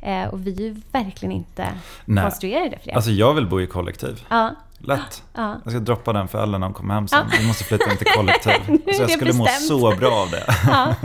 Eh, 0.01 0.23
och 0.27 0.47
vi 0.47 0.53
är 0.53 0.59
ju 0.61 0.75
verkligen 0.91 1.31
inte 1.31 1.67
Nej. 2.05 2.23
konstruerade 2.23 2.77
för 2.79 2.85
det. 2.85 2.93
Alltså 2.93 3.11
jag 3.11 3.33
vill 3.33 3.47
bo 3.47 3.61
i 3.61 3.67
kollektiv. 3.67 4.25
ja, 4.29 4.55
Lätt. 4.81 5.23
ja. 5.33 5.55
Jag 5.63 5.73
ska 5.73 5.79
droppa 5.79 6.13
den 6.13 6.27
för 6.27 6.43
Ellen 6.43 6.59
när 6.61 6.67
hon 6.67 6.73
kommer 6.73 6.93
hem 6.93 7.07
sen. 7.07 7.27
Vi 7.39 7.47
måste 7.47 7.63
flytta 7.63 7.91
in 7.91 7.97
till 7.97 8.07
kollektiv. 8.07 8.51
Så 8.95 9.01
jag 9.01 9.09
skulle 9.11 9.33
må 9.33 9.43
bestämt. 9.43 9.67
så 9.67 9.95
bra 9.95 10.11
av 10.11 10.29
det. 10.29 10.43
ja. 10.67 10.95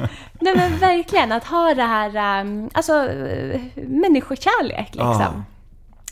Nej 0.41 0.53
men 0.57 0.79
verkligen, 0.79 1.33
att 1.33 1.45
ha 1.45 1.75
det 1.75 1.83
här, 1.83 2.41
um, 2.41 2.71
alltså 2.75 2.93
uh, 2.93 3.61
människokärlek 3.77 4.89
liksom. 4.95 5.21
Ja. 5.21 5.43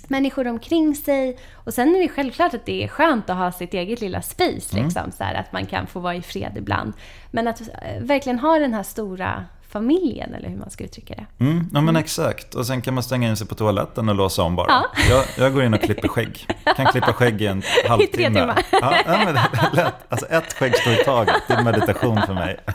Människor 0.08 0.46
omkring 0.48 0.94
sig. 0.94 1.38
Och 1.54 1.74
sen 1.74 1.94
är 1.94 2.00
det 2.00 2.08
självklart 2.08 2.54
att 2.54 2.66
det 2.66 2.84
är 2.84 2.88
skönt 2.88 3.30
att 3.30 3.36
ha 3.36 3.52
sitt 3.52 3.74
eget 3.74 4.00
lilla 4.00 4.22
space, 4.22 4.72
Mm. 4.76 4.84
liksom, 4.84 5.12
så 5.12 5.24
här, 5.24 5.34
att 5.34 5.52
man 5.52 5.66
kan 5.66 5.86
få 5.86 6.00
vara 6.00 6.14
i 6.14 6.22
fred 6.22 6.52
ibland. 6.56 6.92
Men 7.30 7.48
att 7.48 7.60
uh, 7.60 7.66
verkligen 8.00 8.38
ha 8.38 8.58
den 8.58 8.74
här 8.74 8.82
stora 8.82 9.44
familjen, 9.72 10.34
eller 10.34 10.48
hur 10.48 10.56
man 10.56 10.70
ska 10.70 10.84
uttrycka 10.84 11.14
det. 11.14 11.44
Mm, 11.44 11.66
ja 11.74 11.80
men 11.80 11.96
exakt. 11.96 12.54
Och 12.54 12.66
sen 12.66 12.82
kan 12.82 12.94
man 12.94 13.02
stänga 13.02 13.28
in 13.28 13.36
sig 13.36 13.46
på 13.46 13.54
toaletten 13.54 14.08
och 14.08 14.14
låsa 14.14 14.42
om 14.42 14.56
bara. 14.56 14.66
Ja. 14.68 14.84
Jag, 15.10 15.24
jag 15.38 15.54
går 15.54 15.62
in 15.64 15.74
och 15.74 15.80
klipper 15.82 16.08
skägg. 16.08 16.46
Kan 16.76 16.86
klippa 16.86 17.12
skägg 17.12 17.42
i 17.42 17.46
en 17.46 17.62
halvtimme. 17.88 18.40
timmar. 18.40 18.62
Ja, 18.72 18.94
men 19.06 19.34
det 19.34 19.40
är 19.40 19.76
lätt. 19.76 19.94
Alltså 20.08 20.26
ett 20.26 20.52
skäggstrå 20.52 20.92
i 20.92 20.96
taget. 21.04 21.42
Det 21.48 21.54
är 21.54 21.64
meditation 21.64 22.22
för 22.26 22.34
mig. 22.34 22.58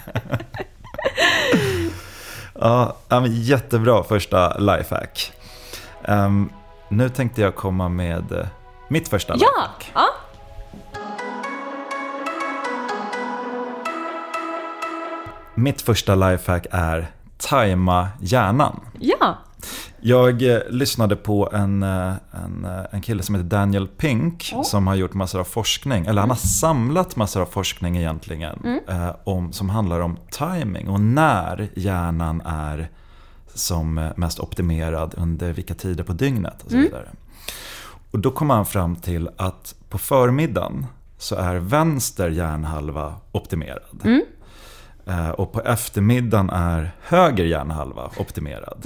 Ja, 2.59 2.95
ja, 3.09 3.19
men 3.19 3.41
jättebra 3.41 4.03
första 4.03 4.57
lifehack. 4.57 5.31
Um, 6.07 6.49
nu 6.89 7.09
tänkte 7.09 7.41
jag 7.41 7.55
komma 7.55 7.89
med 7.89 8.31
eh, 8.31 8.45
mitt 8.87 9.07
första 9.07 9.33
Ja! 9.33 9.37
lifehack. 9.47 9.91
ja. 9.93 10.07
Mitt 15.59 15.81
första 15.81 16.15
lifehack 16.15 16.65
är 16.71 17.11
tajma 17.37 18.07
hjärnan. 18.21 18.79
Ja. 18.99 19.37
Jag 19.99 20.41
eh, 20.41 20.59
lyssnade 20.69 21.15
på 21.15 21.49
en, 21.53 21.83
eh, 21.83 22.13
en, 22.31 22.65
eh, 22.65 22.85
en 22.91 23.01
kille 23.01 23.23
som 23.23 23.35
heter 23.35 23.49
Daniel 23.49 23.87
Pink 23.87 24.51
Oh. 24.55 24.63
som 24.63 24.87
har 24.87 24.95
gjort 24.95 25.13
massor 25.13 25.39
av 25.39 25.43
forskning, 25.43 26.05
eller 26.05 26.21
han 26.21 26.29
har 26.29 26.37
samlat 26.37 27.15
massor 27.15 27.41
av 27.41 27.45
forskning 27.45 27.97
egentligen, 27.97 28.79
eh, 28.87 29.09
om, 29.23 29.53
som 29.53 29.69
handlar 29.69 29.99
om 29.99 30.17
timing 30.31 30.89
och 30.89 31.01
när 31.01 31.69
hjärnan 31.75 32.41
är 32.45 32.89
som 33.53 34.09
mest 34.15 34.39
optimerad 34.39 35.13
under 35.17 35.53
vilka 35.53 35.73
tider 35.73 36.03
på 36.03 36.13
dygnet 36.13 36.63
och 36.63 36.71
så 36.71 36.77
vidare. 36.77 37.09
Och 38.11 38.19
då 38.19 38.31
kom 38.31 38.49
han 38.49 38.65
fram 38.65 38.95
till 38.95 39.29
att 39.37 39.75
på 39.89 39.97
förmiddagen 39.97 40.85
så 41.17 41.35
är 41.35 41.55
vänster 41.55 42.29
hjärnhalva 42.29 43.13
optimerad. 43.31 44.01
Eh, 44.03 44.17
Och 45.35 45.51
på 45.51 45.61
eftermiddagen 45.61 46.49
är 46.49 46.91
höger 47.01 47.45
hjärnhalva 47.45 48.11
optimerad. 48.17 48.85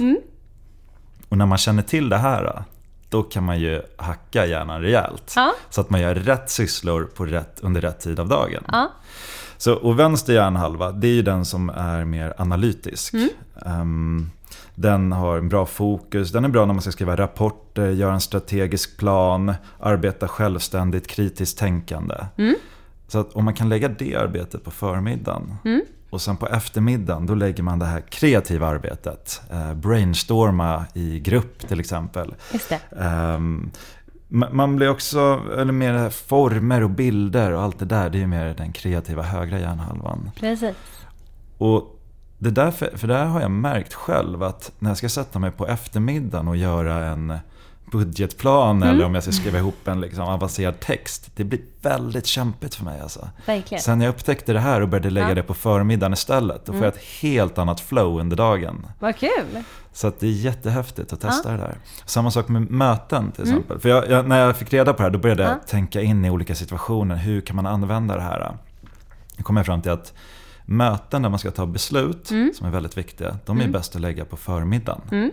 Och 1.28 1.38
när 1.38 1.46
man 1.46 1.58
känner 1.58 1.82
till 1.82 2.08
det 2.08 2.18
här, 2.18 2.64
då 3.08 3.22
kan 3.22 3.44
man 3.44 3.60
ju 3.60 3.82
hacka 3.96 4.46
hjärnan 4.46 4.82
rejält. 4.82 5.32
Ja. 5.36 5.52
Så 5.70 5.80
att 5.80 5.90
man 5.90 6.00
gör 6.00 6.14
rätt 6.14 6.50
sysslor 6.50 7.04
på 7.04 7.24
rätt, 7.26 7.60
under 7.60 7.80
rätt 7.80 8.00
tid 8.00 8.20
av 8.20 8.28
dagen. 8.28 8.64
Ja. 8.68 8.90
Så, 9.56 9.74
och 9.74 9.98
vänster 9.98 10.32
hjärnhalva, 10.32 10.92
det 10.92 11.06
är 11.06 11.12
ju 11.12 11.22
den 11.22 11.44
som 11.44 11.70
är 11.70 12.04
mer 12.04 12.34
analytisk. 12.38 13.14
Ehm, 13.66 14.30
den 14.74 15.12
har 15.12 15.38
en 15.38 15.48
bra 15.48 15.66
fokus, 15.66 16.32
den 16.32 16.44
är 16.44 16.48
bra 16.48 16.66
när 16.66 16.74
man 16.74 16.82
ska 16.82 16.92
skriva 16.92 17.16
rapporter, 17.16 17.90
göra 17.90 18.14
en 18.14 18.20
strategisk 18.20 18.98
plan, 18.98 19.54
arbeta 19.80 20.28
självständigt, 20.28 21.06
kritiskt 21.06 21.58
tänkande. 21.58 22.14
Så 23.08 23.18
att 23.18 23.32
om 23.32 23.44
man 23.44 23.54
kan 23.54 23.68
lägga 23.68 23.88
det 23.88 24.16
arbetet 24.16 24.64
på 24.64 24.70
förmiddagen 24.70 25.56
och 26.12 26.20
sen 26.20 26.36
på 26.36 26.46
eftermiddagen 26.48 27.26
då 27.26 27.34
lägger 27.34 27.62
man 27.62 27.78
det 27.78 27.84
här 27.84 28.00
kreativa 28.00 28.66
arbetet. 28.66 29.42
Eh, 29.50 29.74
brainstorma 29.74 30.84
i 30.94 31.20
grupp 31.20 31.68
till 31.68 31.80
exempel. 31.80 32.34
Just 32.52 32.68
det. 32.68 32.80
Ma- 34.28 34.52
man 34.52 34.76
blir 34.76 34.90
också, 34.90 35.40
eller 35.58 35.72
mer 35.72 36.10
former 36.10 36.82
och 36.82 36.90
bilder 36.90 37.52
och 37.52 37.62
allt 37.62 37.78
det 37.78 37.84
där, 37.84 38.10
det 38.10 38.18
är 38.18 38.20
ju 38.20 38.26
mer 38.26 38.54
den 38.54 38.72
kreativa 38.72 39.22
högra 39.22 39.58
hjärnhalvan. 39.58 40.30
Precis. 40.36 40.76
Och 41.58 42.00
det 42.38 42.50
där, 42.50 42.70
för, 42.70 42.96
för 42.96 43.08
det 43.08 43.16
har 43.18 43.40
jag 43.40 43.50
märkt 43.50 43.94
själv 43.94 44.42
att 44.42 44.72
när 44.78 44.90
jag 44.90 44.96
ska 44.96 45.08
sätta 45.08 45.38
mig 45.38 45.50
på 45.50 45.66
eftermiddagen 45.66 46.48
och 46.48 46.56
göra 46.56 47.06
en 47.06 47.38
budgetplan 47.92 48.82
eller 48.82 49.04
om 49.04 49.14
jag 49.14 49.22
ska 49.22 49.32
skriva 49.32 49.58
ihop 49.58 49.88
en 49.88 50.00
liksom 50.00 50.24
avancerad 50.24 50.80
text. 50.80 51.30
Det 51.36 51.44
blir 51.44 51.60
väldigt 51.82 52.26
kämpigt 52.26 52.74
för 52.74 52.84
mig 52.84 53.00
alltså. 53.00 53.28
Verkligen. 53.46 53.82
Sen 53.82 54.00
jag 54.00 54.10
upptäckte 54.10 54.52
det 54.52 54.60
här 54.60 54.80
och 54.80 54.88
började 54.88 55.10
lägga 55.10 55.28
Ja. 55.28 55.34
det 55.34 55.42
på 55.42 55.54
förmiddagen 55.54 56.12
istället, 56.12 56.66
då 56.66 56.72
får 56.72 56.84
jag 56.84 56.94
ett 56.94 57.02
helt 57.20 57.58
annat 57.58 57.80
flow 57.80 58.20
under 58.20 58.36
dagen. 58.36 58.86
Vad 58.98 59.16
kul. 59.16 59.62
Så 59.92 60.12
det 60.18 60.26
är 60.26 60.30
jättehäftigt 60.30 61.12
att 61.12 61.20
testa 61.20 61.50
det 61.50 61.56
där. 61.56 61.74
Samma 62.04 62.30
sak 62.30 62.48
med 62.48 62.70
möten 62.70 63.32
till 63.32 63.42
exempel. 63.42 63.78
För 63.80 63.88
jag, 63.88 64.10
jag, 64.10 64.28
när 64.28 64.40
jag 64.40 64.56
fick 64.56 64.72
reda 64.72 64.92
på 64.92 64.96
det 64.96 65.02
här 65.02 65.10
då 65.10 65.18
började 65.18 65.42
jag 65.42 65.52
Ja. 65.52 65.58
tänka 65.66 66.00
in 66.00 66.24
i 66.24 66.30
olika 66.30 66.54
situationer. 66.54 67.16
Hur 67.16 67.40
kan 67.40 67.56
man 67.56 67.66
använda 67.66 68.16
det 68.16 68.22
här? 68.22 68.52
Då 69.36 69.42
kom 69.42 69.56
jag 69.56 69.66
fram 69.66 69.82
till 69.82 69.90
att 69.92 70.12
möten 70.64 71.22
där 71.22 71.28
man 71.28 71.38
ska 71.38 71.50
ta 71.50 71.66
beslut, 71.66 72.26
som 72.26 72.66
är 72.66 72.70
väldigt 72.70 72.96
viktiga, 72.98 73.36
de 73.46 73.60
är 73.60 73.68
bäst 73.68 73.94
att 73.94 74.00
lägga 74.00 74.24
på 74.24 74.36
förmiddagen. 74.36 75.30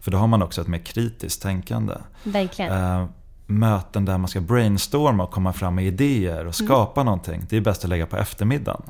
För 0.00 0.10
då 0.10 0.18
har 0.18 0.26
man 0.26 0.42
också 0.42 0.60
ett 0.60 0.68
mer 0.68 0.78
kritiskt 0.78 1.42
tänkande. 1.42 1.94
Verkligen. 2.24 2.72
Eh, 2.72 3.06
möten 3.46 4.04
där 4.04 4.18
man 4.18 4.28
ska 4.28 4.40
brainstorma 4.40 5.22
och 5.22 5.30
komma 5.30 5.52
fram 5.52 5.74
med 5.74 5.86
idéer 5.86 6.46
och 6.46 6.54
skapa 6.54 7.02
någonting, 7.02 7.46
det 7.48 7.56
är 7.56 7.60
bäst 7.60 7.84
att 7.84 7.90
lägga 7.90 8.06
på 8.06 8.16
eftermiddagen. 8.16 8.82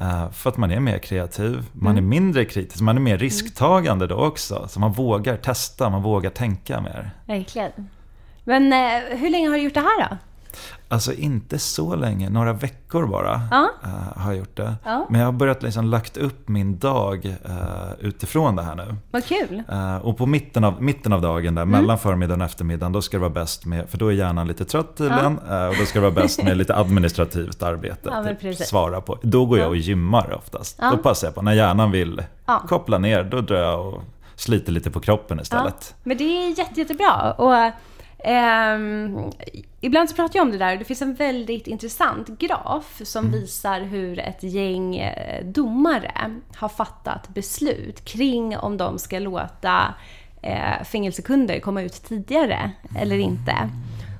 Eh, 0.00 0.30
för 0.30 0.50
att 0.50 0.56
man 0.56 0.70
är 0.70 0.80
mer 0.80 0.98
kreativ, 0.98 1.64
man 1.72 1.96
är 1.96 2.00
mindre 2.00 2.44
kritisk, 2.44 2.80
man 2.80 2.96
är 2.96 3.00
mer 3.00 3.18
risktagande 3.18 4.06
då 4.06 4.16
också. 4.16 4.68
Så 4.68 4.80
man 4.80 4.92
vågar 4.92 5.36
testa, 5.36 5.90
man 5.90 6.02
vågar 6.02 6.30
tänka 6.30 6.80
mer. 6.80 7.10
Verkligen. 7.26 7.88
Men 8.44 8.72
eh, 8.72 9.18
hur 9.18 9.30
länge 9.30 9.48
har 9.48 9.56
du 9.56 9.62
gjort 9.62 9.74
det 9.74 9.80
här 9.80 10.08
då? 10.08 10.16
Alltså 10.88 11.12
inte 11.12 11.58
så 11.58 11.94
länge, 11.96 12.30
några 12.30 12.52
veckor 12.52 13.06
bara 13.06 13.40
Ja. 13.50 13.68
eh, 13.84 14.18
har 14.22 14.30
jag 14.30 14.38
gjort 14.38 14.56
det. 14.56 14.74
Ja. 14.84 15.06
Men 15.10 15.20
jag 15.20 15.26
har 15.26 15.32
börjat 15.32 15.62
liksom 15.62 15.84
lagt 15.84 16.16
upp 16.16 16.48
min 16.48 16.78
dag 16.78 17.26
eh, 17.44 17.92
utifrån 18.00 18.56
det 18.56 18.62
här 18.62 18.74
nu. 18.74 18.96
Vad 19.10 19.24
kul. 19.24 19.62
Eh, 19.68 19.96
och 19.96 20.18
på 20.18 20.26
mitten 20.26 20.64
av, 20.64 20.82
mitten 20.82 21.12
av 21.12 21.20
dagen, 21.22 21.54
där, 21.54 21.64
mellan 21.64 21.98
förmiddagen 21.98 22.40
och 22.40 22.46
eftermiddagen, 22.46 22.92
då 22.92 23.02
ska 23.02 23.16
det 23.16 23.20
vara 23.20 23.30
bäst 23.30 23.66
med, 23.66 23.88
för 23.88 23.98
då 23.98 24.08
är 24.08 24.12
hjärnan 24.12 24.48
lite 24.48 24.64
trött 24.64 24.96
tydligen, 24.96 25.38
eh, 25.50 25.66
och 25.66 25.74
då 25.78 25.84
ska 25.84 25.98
det 26.00 26.10
vara 26.10 26.22
bäst 26.22 26.42
med 26.42 26.56
lite 26.56 26.76
administrativt 26.76 27.62
arbete. 27.62 28.10
Ja, 28.12 28.34
typ, 28.40 28.56
svara 28.56 29.00
på. 29.00 29.18
Då 29.22 29.46
går 29.46 29.58
jag 29.58 29.64
Ja. 29.66 29.68
och 29.68 29.76
gymmar 29.76 30.32
oftast. 30.34 30.78
Ja. 30.80 30.90
Då 30.90 30.96
passar 30.96 31.26
jag 31.26 31.34
på, 31.34 31.42
när 31.42 31.52
hjärnan 31.52 31.90
vill 31.90 32.22
Ja. 32.46 32.62
koppla 32.68 32.98
ner, 32.98 33.24
då 33.24 33.40
drar 33.40 33.56
jag 33.58 33.86
och 33.86 34.02
sliter 34.34 34.72
lite 34.72 34.90
på 34.90 35.00
kroppen 35.00 35.40
istället. 35.40 35.94
Men 36.02 36.16
det 36.16 36.24
är 36.24 36.58
jätte, 36.58 36.80
jättebra. 36.80 37.32
Och, 37.32 37.70
ehm, 38.24 39.30
ibland 39.80 40.08
så 40.10 40.16
pratar 40.16 40.38
jag 40.38 40.44
om 40.44 40.52
det 40.52 40.58
där 40.58 40.72
och 40.72 40.78
det 40.78 40.84
finns 40.84 41.02
en 41.02 41.14
väldigt 41.14 41.66
intressant 41.66 42.28
graf 42.28 43.00
som 43.04 43.26
Mm. 43.26 43.40
visar 43.40 43.80
hur 43.80 44.18
ett 44.18 44.42
gäng 44.42 44.96
eh, 44.96 45.44
domare 45.44 46.40
har 46.56 46.68
fattat 46.68 47.28
beslut 47.28 48.04
kring 48.04 48.56
om 48.56 48.76
de 48.76 48.98
ska 48.98 49.18
låta 49.18 49.94
eh, 50.42 50.82
fängelsekunder 50.84 51.60
komma 51.60 51.82
ut 51.82 52.04
tidigare 52.04 52.70
eller 52.96 53.18
inte. 53.18 53.54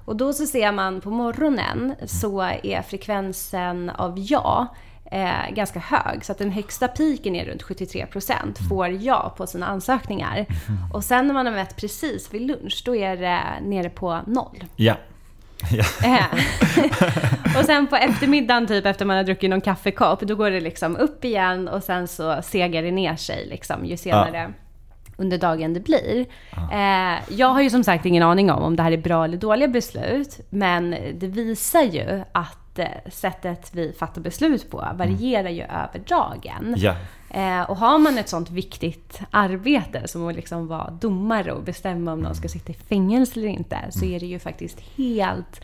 Och 0.04 0.16
då 0.16 0.32
så 0.32 0.46
ser 0.46 0.72
man 0.72 1.00
på 1.00 1.10
morgonen 1.10 1.94
så 2.06 2.40
är 2.40 2.82
frekvensen 2.82 3.90
av 3.90 4.14
ja 4.16 4.74
eh, 5.12 5.54
ganska 5.54 5.78
hög. 5.78 6.24
Så 6.24 6.32
att 6.32 6.38
den 6.38 6.50
högsta 6.50 6.88
piken 6.88 7.36
är 7.36 7.44
runt 7.44 7.62
73% 7.62 8.68
får 8.68 8.88
ja 8.88 9.34
på 9.36 9.46
sina 9.46 9.66
ansökningar. 9.66 10.46
Och 10.92 11.04
sen 11.04 11.26
när 11.26 11.34
man 11.34 11.46
har 11.46 11.52
mätt 11.52 11.76
precis 11.76 12.34
vid 12.34 12.42
lunch, 12.42 12.82
då 12.84 12.96
är 12.96 13.16
det 13.16 13.40
nere 13.62 13.90
på 13.90 14.20
noll. 14.26 14.64
Ja. 14.76 14.94
ja. 15.72 15.84
Eh, 16.04 17.58
och 17.58 17.64
sen 17.64 17.86
på 17.86 17.96
eftermiddagen, 17.96 18.66
typ 18.66 18.86
efter 18.86 19.04
man 19.04 19.16
har 19.16 19.24
druckit 19.24 19.50
någon 19.50 19.60
kaffekopp, 19.60 20.20
då 20.20 20.34
går 20.34 20.50
det 20.50 20.60
liksom 20.60 20.96
upp 20.96 21.24
igen 21.24 21.68
och 21.68 21.82
sen 21.82 22.08
så 22.08 22.42
segar 22.42 22.82
det 22.82 22.90
ner 22.90 23.16
sig 23.16 23.46
liksom, 23.46 23.86
ju 23.86 23.96
senare 23.96 24.52
under 25.16 25.38
dagen 25.38 25.74
det 25.74 25.80
blir. 25.80 26.26
Eh, 26.72 27.22
jag 27.28 27.48
har 27.48 27.62
ju 27.62 27.70
som 27.70 27.84
sagt 27.84 28.06
ingen 28.06 28.22
aning 28.22 28.50
om 28.50 28.62
om 28.62 28.76
det 28.76 28.82
här 28.82 28.92
är 28.92 28.96
bra 28.96 29.24
eller 29.24 29.36
dåliga 29.36 29.68
beslut, 29.68 30.40
men 30.50 30.96
det 31.14 31.26
visar 31.26 31.82
ju 31.82 32.22
att 32.32 32.61
eh, 32.78 33.10
sättet 33.10 33.70
vi 33.72 33.92
fattar 33.92 34.20
beslut 34.20 34.70
på 34.70 34.88
varierar 34.94 35.50
ju 35.50 35.62
över 35.62 36.02
dagen. 36.08 36.74
ja. 36.76 36.94
Eh, 37.30 37.62
och 37.62 37.76
har 37.76 37.98
man 37.98 38.18
ett 38.18 38.28
sånt 38.28 38.50
viktigt 38.50 39.20
arbete 39.30 40.08
som 40.08 40.28
att 40.28 40.34
liksom 40.34 40.66
vara 40.66 40.90
domare 40.90 41.52
och 41.52 41.62
bestämma 41.62 42.12
om 42.12 42.20
någon 42.20 42.34
ska 42.34 42.48
sitta 42.48 42.72
i 42.72 42.74
fängelse 42.74 43.40
eller 43.40 43.48
inte, 43.48 43.78
så 43.90 44.04
är 44.04 44.20
det 44.20 44.26
ju 44.26 44.38
faktiskt 44.38 44.80
helt 44.96 45.60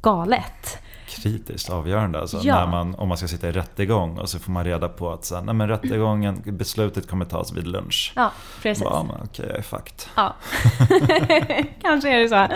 galet. 0.00 0.78
Kritiskt 1.08 1.70
avgörande 1.70 2.20
alltså. 2.20 2.40
Ja. 2.42 2.54
När 2.54 2.66
man, 2.66 2.94
om 2.94 3.08
man 3.08 3.16
ska 3.18 3.28
sitta 3.28 3.48
i 3.48 3.52
rättegång 3.52 4.18
och 4.18 4.28
så 4.28 4.38
får 4.38 4.52
man 4.52 4.64
reda 4.64 4.88
på 4.88 5.10
att 5.12 5.24
så 5.24 5.34
här, 5.34 5.42
nej, 5.42 5.54
men 5.54 5.68
rättegången, 5.68 6.42
beslutet 6.44 7.08
kommer 7.08 7.24
tas 7.24 7.52
vid 7.52 7.66
lunch. 7.66 8.12
Ja, 8.16 8.32
precis. 8.62 8.84
Ja, 8.84 9.06
men 9.08 9.16
okej, 9.24 9.46
jag 9.48 9.58
är 9.58 9.62
fucked. 9.62 10.02
Ja, 10.16 10.34
kanske 11.82 12.08
är 12.08 12.18
det 12.18 12.28
så. 12.28 12.46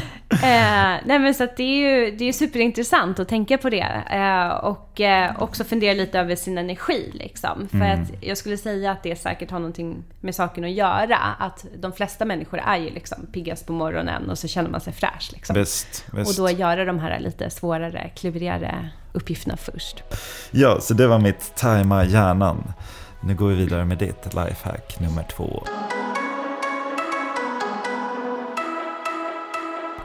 Eh, 0.42 1.00
nej 1.04 1.18
men 1.18 1.34
så 1.34 1.44
att 1.44 1.56
det 1.56 1.62
är 1.62 1.76
ju 2.06 2.16
det 2.16 2.24
är 2.24 2.32
superintressant 2.32 3.18
att 3.18 3.28
tänka 3.28 3.58
på 3.58 3.70
det. 3.70 4.02
Eh, 4.10 4.48
och 4.48 5.00
eh, 5.00 5.42
också 5.42 5.64
fundera 5.64 5.94
lite 5.94 6.18
över 6.18 6.36
sin 6.36 6.58
energi 6.58 7.10
liksom. 7.14 7.68
För 7.68 7.84
att 7.84 8.10
jag 8.20 8.38
skulle 8.38 8.56
säga 8.56 8.90
att 8.90 9.02
det 9.02 9.16
säkert 9.16 9.50
har 9.50 9.58
någonting 9.58 10.04
med 10.20 10.34
saken 10.34 10.64
att 10.64 10.70
göra. 10.72 11.16
Att 11.38 11.66
de 11.78 11.92
flesta 11.92 12.24
människor 12.24 12.58
är 12.58 12.76
ju 12.76 12.90
liksom 12.90 13.26
piggast 13.32 13.66
på 13.66 13.72
morgonen 13.72 14.30
och 14.30 14.38
så 14.38 14.48
känner 14.48 14.70
man 14.70 14.80
sig 14.80 14.92
fräsch 14.92 15.30
liksom. 15.32 15.56
Visst, 15.56 16.04
Och 16.12 16.18
visst. 16.18 16.36
då 16.36 16.50
göra 16.50 16.84
de 16.84 16.98
här 16.98 17.20
lite 17.20 17.50
svårare, 17.50 18.10
klurigare 18.16 18.88
uppgifterna 19.12 19.56
först. 19.56 20.02
Ja, 20.50 20.80
så 20.80 20.94
det 20.94 21.06
var 21.06 21.18
mitt 21.18 21.54
tajma 21.56 22.04
hjärnan. 22.04 22.72
Nu 23.20 23.34
går 23.34 23.48
vi 23.48 23.54
vidare 23.54 23.84
med 23.84 23.98
ditt 23.98 24.34
lifehack 24.34 25.00
nummer 25.00 25.22
två. 25.36 25.62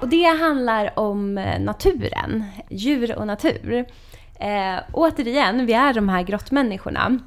Och 0.02 0.08
det 0.08 0.26
handlar 0.26 1.00
om 1.00 1.38
eh, 1.38 1.60
naturen, 1.60 2.46
djur 2.70 3.18
och 3.18 3.28
natur. 3.28 3.86
Eh, 4.40 4.80
återigen, 4.92 5.66
vi 5.66 5.74
är 5.74 5.94
de 5.94 6.10
här 6.10 6.22
grottmänniskorna. 6.22 7.20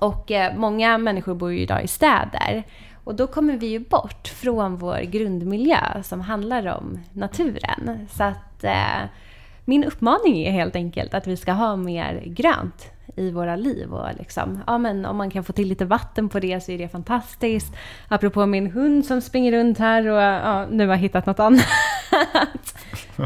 Och 0.00 0.30
eh, 0.30 0.56
många 0.56 0.98
människor 0.98 1.34
bor 1.34 1.52
ju 1.52 1.60
idag 1.60 1.84
i 1.84 1.88
städer. 1.88 2.62
Och 3.04 3.14
då 3.14 3.26
kommer 3.26 3.56
vi 3.56 3.66
ju 3.66 3.78
bort 3.78 4.28
från 4.28 4.76
vår 4.76 5.00
grundmiljö 5.00 6.02
som 6.02 6.20
handlar 6.20 6.66
om 6.66 6.98
naturen. 7.12 8.08
Så 8.12 8.24
att 8.24 8.64
eh, 8.64 9.08
min 9.64 9.84
uppmaning 9.84 10.42
är 10.46 10.50
helt 10.50 10.76
enkelt 10.76 11.14
att 11.14 11.26
vi 11.26 11.36
ska 11.36 11.52
ha 11.52 11.76
mer 11.76 12.22
grönt 12.26 12.90
i 13.16 13.30
våra 13.30 13.56
liv. 13.56 13.94
Och 13.94 14.08
liksom, 14.18 14.60
ja, 14.66 14.78
men 14.78 15.06
om 15.06 15.16
man 15.16 15.30
kan 15.30 15.44
få 15.44 15.52
till 15.52 15.68
lite 15.68 15.84
vatten 15.84 16.28
på 16.28 16.40
det 16.40 16.60
så 16.64 16.72
är 16.72 16.78
det 16.78 16.88
fantastiskt. 16.88 17.74
Apropå 18.08 18.46
min 18.46 18.70
hund 18.70 19.06
som 19.06 19.20
springer 19.20 19.52
runt 19.52 19.78
här 19.78 20.06
och 20.06 20.22
ja, 20.22 20.66
nu 20.70 20.88
har 20.88 20.96
hittat 20.96 21.26
något 21.26 21.40
annat. 21.40 21.64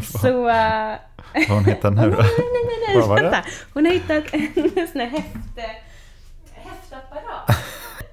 så... 0.03 0.49
eh, 0.49 0.97
Vad 1.35 1.47
har 1.49 1.55
hon 1.55 1.65
hittat 1.65 1.93
nu 1.95 2.11
då? 2.11 2.17
Nej, 2.17 2.31
nej, 2.39 2.79
nej, 2.89 2.97
nej, 3.09 3.23
vänta. 3.23 3.39
Hon 3.75 3.87
har 3.87 3.93
hittat 3.93 4.25
en 4.35 4.89
sån 4.89 5.01
här 5.01 5.07
häfte... 5.09 5.63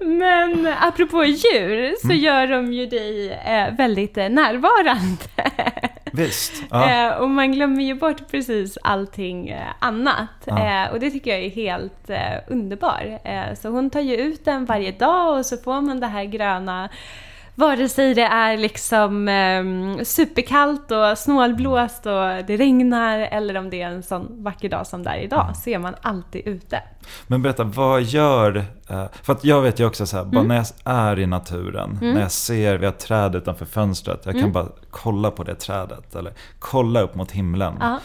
Men 0.00 0.66
apropå 0.80 1.24
djur 1.24 1.94
så 2.00 2.06
Mm. 2.06 2.18
gör 2.18 2.46
de 2.46 2.72
ju 2.72 2.86
dig 2.86 3.32
eh, 3.32 3.74
väldigt 3.76 4.18
eh, 4.18 4.28
närvarande. 4.28 5.24
Visst. 6.12 6.62
Ja. 6.70 6.90
Eh, 7.08 7.12
och 7.16 7.30
man 7.30 7.52
glömmer 7.52 7.82
ju 7.82 7.94
bort 7.94 8.30
precis 8.30 8.78
allting 8.82 9.48
eh, 9.48 9.66
annat. 9.78 10.28
Ja. 10.44 10.88
Och 10.90 11.00
det 11.00 11.10
tycker 11.10 11.30
jag 11.30 11.40
är 11.40 11.50
helt 11.50 12.10
underbar. 12.48 13.18
Eh, 13.24 13.54
så 13.54 13.68
hon 13.68 13.90
tar 13.90 14.00
ju 14.00 14.16
ut 14.16 14.44
den 14.44 14.64
varje 14.64 14.92
dag 14.92 15.38
och 15.38 15.46
så 15.46 15.56
får 15.56 15.80
man 15.80 16.00
det 16.00 16.06
här 16.06 16.24
gröna 16.24 16.88
Vare 17.58 17.88
sig 17.88 18.14
det 18.14 18.22
är 18.22 18.56
liksom 18.56 19.28
eh, 19.28 20.04
superkallt 20.04 20.90
och 20.90 21.18
snålblåst 21.18 22.06
och 22.06 22.12
det 22.46 22.56
regnar 22.56 23.18
eller 23.18 23.56
om 23.56 23.70
det 23.70 23.82
är 23.82 23.88
en 23.90 24.02
sån 24.02 24.44
vacker 24.44 24.68
dag 24.68 24.86
som 24.86 25.02
det 25.02 25.10
är 25.10 25.18
idag 25.18 25.56
så 25.56 25.70
är 25.70 25.78
man 25.78 25.94
alltid 26.02 26.46
ute. 26.46 26.82
Men 27.26 27.42
berätta, 27.42 27.64
vad 27.64 28.02
gör... 28.02 28.56
eh, 28.88 29.04
För 29.22 29.32
att 29.32 29.44
jag 29.44 29.60
vet 29.62 29.80
ju 29.80 29.86
också 29.86 30.06
så 30.06 30.16
här, 30.16 30.24
bara 30.24 30.40
Mm. 30.40 30.48
när 30.48 30.56
jag 30.56 30.66
är 30.94 31.18
i 31.18 31.26
naturen, 31.26 31.98
när 32.02 32.20
jag 32.20 32.30
ser, 32.32 32.78
vi 32.78 32.86
har 32.86 32.92
träd 32.92 33.34
utanför 33.34 33.64
fönstret, 33.66 34.20
jag 34.24 34.32
kan 34.34 34.40
Mm. 34.40 34.52
bara 34.52 34.68
kolla 34.90 35.30
på 35.30 35.42
det 35.42 35.54
trädet 35.54 36.14
eller 36.14 36.32
kolla 36.58 37.00
upp 37.00 37.14
mot 37.14 37.30
himlen. 37.32 37.74
Ja. 37.80 37.98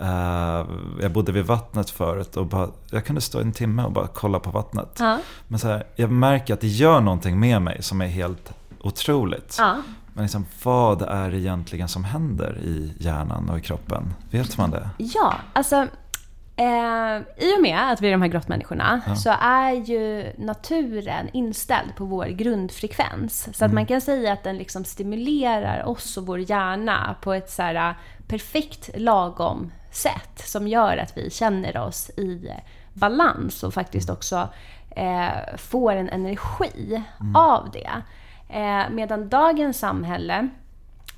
Eh, 0.00 0.66
jag 1.00 1.12
bodde 1.12 1.32
vid 1.32 1.44
vattnet 1.44 1.90
förut 1.90 2.36
och 2.36 2.46
bara, 2.46 2.68
jag 2.90 3.04
kunde 3.04 3.20
stå 3.20 3.40
en 3.40 3.52
timme 3.52 3.84
och 3.84 3.92
bara 3.92 4.06
kolla 4.06 4.40
på 4.40 4.50
vattnet. 4.50 4.96
Ja. 4.98 5.18
Men 5.48 5.58
så 5.58 5.68
här, 5.68 5.84
jag 5.96 6.10
märker 6.10 6.54
att 6.54 6.60
det 6.60 6.66
gör 6.66 7.00
någonting 7.00 7.40
med 7.40 7.62
mig 7.62 7.82
som 7.82 8.00
är 8.00 8.06
helt 8.06 8.52
otroligt. 8.86 9.56
Ja. 9.58 9.76
Men 10.12 10.24
liksom, 10.24 10.46
vad 10.62 11.02
är 11.02 11.30
det 11.30 11.36
egentligen 11.38 11.88
som 11.88 12.04
händer 12.04 12.58
i 12.62 12.94
hjärnan 13.00 13.48
och 13.50 13.58
i 13.58 13.60
kroppen? 13.60 14.14
Vet 14.30 14.58
man 14.58 14.70
det? 14.70 14.90
Ja, 14.98 15.34
alltså 15.52 15.76
eh, 16.56 17.16
i 17.38 17.56
och 17.58 17.62
med 17.62 17.90
att 17.92 18.00
vi 18.00 18.08
är 18.08 18.12
de 18.12 18.22
här 18.22 18.28
grottmänniskorna 18.28 19.00
Ja. 19.06 19.16
så 19.16 19.30
är 19.40 19.72
ju 19.72 20.32
naturen 20.38 21.28
inställd 21.32 21.96
på 21.96 22.04
vår 22.04 22.26
grundfrekvens. 22.26 23.48
Så 23.52 23.64
att 23.64 23.72
man 23.72 23.86
kan 23.86 24.00
säga 24.00 24.32
att 24.32 24.44
den 24.44 24.56
liksom 24.56 24.84
stimulerar 24.84 25.84
oss 25.88 26.16
och 26.16 26.26
vår 26.26 26.38
hjärna 26.50 27.16
på 27.22 27.32
ett 27.32 27.50
så 27.50 27.62
här 27.62 27.88
eh, 27.90 27.94
perfekt 28.28 28.90
lagom 28.94 29.72
sätt 29.92 30.42
som 30.44 30.68
gör 30.68 30.96
att 30.96 31.16
vi 31.16 31.30
känner 31.30 31.76
oss 31.76 32.10
i 32.10 32.48
balans 32.92 33.62
och 33.62 33.74
faktiskt 33.74 34.10
också 34.10 34.48
eh, 34.90 35.56
får 35.56 35.92
en 35.96 36.08
energi 36.08 37.02
av 37.34 37.70
det. 37.72 37.90
Eh, 38.54 38.90
medan 38.90 39.28
dagens 39.28 39.78
samhälle 39.78 40.48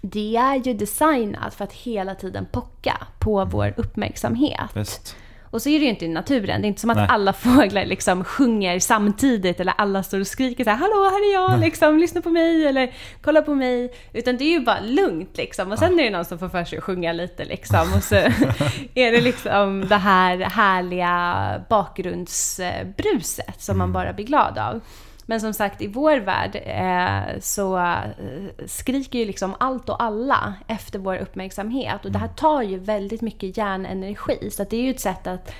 det 0.00 0.36
är 0.36 0.54
ju 0.54 0.74
designat 0.74 1.54
för 1.54 1.64
att 1.64 1.72
hela 1.72 2.14
tiden 2.14 2.46
pocka 2.52 3.06
på 3.18 3.44
vår 3.44 3.74
uppmärksamhet. 3.76 4.70
Visst. 4.74 5.16
Och 5.50 5.62
så 5.62 5.68
är 5.68 5.78
det 5.78 5.84
ju 5.84 5.90
inte 5.90 6.04
i 6.04 6.08
naturen. 6.08 6.60
Det 6.60 6.66
är 6.66 6.68
inte 6.68 6.80
som 6.80 6.90
att 6.90 6.96
Nej. 6.96 7.06
alla 7.10 7.32
fåglar 7.32 7.84
liksom 7.84 8.24
sjunger 8.24 8.78
samtidigt 8.78 9.60
eller 9.60 9.74
alla 9.78 10.02
står 10.02 10.20
och 10.20 10.26
skriker 10.26 10.64
så 10.64 10.70
här 10.70 10.76
“Hallå, 10.76 11.04
här 11.04 11.30
är 11.30 11.32
jag, 11.32 11.60
liksom, 11.60 11.98
lyssna 11.98 12.20
på 12.22 12.30
mig” 12.30 12.66
eller 12.66 12.92
“Kolla 13.22 13.42
på 13.42 13.54
mig”. 13.54 13.94
Utan 14.12 14.36
det 14.36 14.44
är 14.44 14.50
ju 14.50 14.60
bara 14.60 14.80
lugnt 14.80 15.36
liksom. 15.36 15.72
Och 15.72 15.78
sen 15.78 16.00
är 16.00 16.04
det 16.04 16.10
någon 16.10 16.24
som 16.24 16.38
får 16.38 16.48
för 16.48 16.64
sig 16.64 16.78
att 16.78 16.84
sjunga 16.84 17.12
lite 17.12 17.44
liksom. 17.44 17.92
Och 17.96 18.02
så 18.02 18.14
är 18.94 19.12
det 19.12 19.20
liksom 19.20 19.88
det 19.88 19.96
här 19.96 20.38
härliga 20.38 21.64
bakgrundsbruset 21.68 23.62
som 23.62 23.78
man 23.78 23.92
bara 23.92 24.12
blir 24.12 24.26
glad 24.26 24.58
av. 24.58 24.80
Men 25.26 25.40
som 25.40 25.52
sagt, 25.52 25.82
i 25.82 25.86
vår 25.86 26.16
värld 26.16 26.62
eh, 26.64 27.40
så 27.40 27.78
eh, 27.78 28.66
skriker 28.66 29.18
ju 29.18 29.24
liksom 29.24 29.54
allt 29.60 29.88
och 29.88 30.02
alla 30.02 30.54
efter 30.66 30.98
vår 30.98 31.16
uppmärksamhet. 31.16 32.04
Och 32.04 32.12
det 32.12 32.18
här 32.18 32.28
tar 32.28 32.62
ju 32.62 32.78
väldigt 32.78 33.20
mycket 33.20 33.56
hjärnenergi. 33.56 34.50
Så 34.50 34.62
att 34.62 34.70
det 34.70 34.76
är 34.76 34.82
ju 34.82 34.90
ett 34.90 35.00
sätt 35.00 35.26
att, 35.26 35.52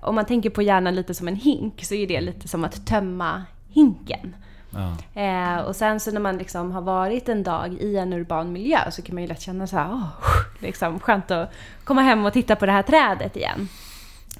om 0.00 0.14
man 0.14 0.24
tänker 0.24 0.50
på 0.50 0.62
hjärnan 0.62 0.94
lite 0.94 1.14
som 1.14 1.28
en 1.28 1.36
hink, 1.36 1.84
så 1.84 1.94
är 1.94 2.06
det 2.06 2.20
lite 2.20 2.48
som 2.48 2.64
att 2.64 2.86
tömma 2.86 3.42
hinken. 3.68 4.34
Ja. 4.70 5.20
Eh, 5.22 5.58
och 5.58 5.76
sen 5.76 6.00
så 6.00 6.10
när 6.10 6.20
man 6.20 6.38
liksom 6.38 6.72
har 6.72 6.80
varit 6.80 7.28
en 7.28 7.42
dag 7.42 7.74
i 7.74 7.96
en 7.96 8.12
urban 8.12 8.52
miljö 8.52 8.90
så 8.90 9.02
kan 9.02 9.14
man 9.14 9.22
ju 9.22 9.28
lätt 9.28 9.40
känna 9.40 9.66
så 9.66 9.76
här, 9.76 9.92
åh, 9.92 10.08
liksom 10.58 11.00
skönt 11.00 11.30
att 11.30 11.52
komma 11.84 12.02
hem 12.02 12.26
och 12.26 12.32
titta 12.32 12.56
på 12.56 12.66
det 12.66 12.72
här 12.72 12.82
trädet 12.82 13.36
igen. 13.36 13.68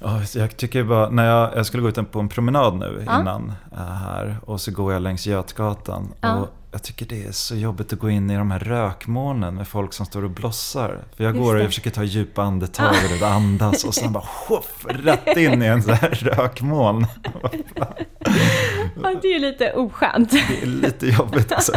Ja, 0.01 0.21
Jag 0.35 0.57
tycker 0.57 0.83
bara, 0.83 1.09
när 1.09 1.25
jag, 1.25 1.57
jag 1.57 1.65
skulle 1.65 1.83
gå 1.83 1.89
ut 1.89 2.11
på 2.11 2.19
en 2.19 2.29
promenad 2.29 2.75
nu 2.75 3.03
Ja. 3.07 3.19
innan 3.21 3.53
äh, 3.71 3.77
här 3.77 4.37
och 4.45 4.61
så 4.61 4.71
går 4.71 4.93
jag 4.93 5.01
längs 5.01 5.27
Götgatan. 5.27 6.13
Ja. 6.21 6.35
Och 6.35 6.47
jag 6.71 6.83
tycker 6.83 7.05
det 7.05 7.23
är 7.27 7.31
så 7.31 7.55
jobbigt 7.55 7.93
att 7.93 7.99
gå 7.99 8.09
in 8.09 8.29
i 8.29 8.35
de 8.37 8.51
här 8.51 8.59
rökmolnen 8.59 9.55
med 9.55 9.67
folk 9.67 9.93
som 9.93 10.05
står 10.05 10.23
och 10.23 10.29
blossar. 10.29 10.97
För 11.15 11.23
jag 11.23 11.35
Just 11.35 11.45
går 11.45 11.55
och 11.55 11.61
jag 11.61 11.67
försköker 11.67 11.89
ta 11.89 12.03
djupa 12.03 12.43
andetag 12.43 12.95
och 13.21 13.27
andas 13.27 13.83
och 13.83 13.93
sen 13.95 14.13
bara 14.13 14.23
tjoff, 14.47 14.85
rätt 14.89 15.37
in 15.37 15.63
i 15.63 15.65
en 15.65 15.83
sån 15.83 15.93
här 15.93 16.09
rökmoln. 16.09 17.07
Ja, 17.75 19.13
det 19.21 19.27
är 19.27 19.33
ju 19.33 19.39
lite 19.39 19.73
oskönt. 19.73 20.31
Det 20.31 20.61
är 20.61 20.65
lite 20.65 21.07
jobbigt 21.07 21.51
alltså. 21.51 21.71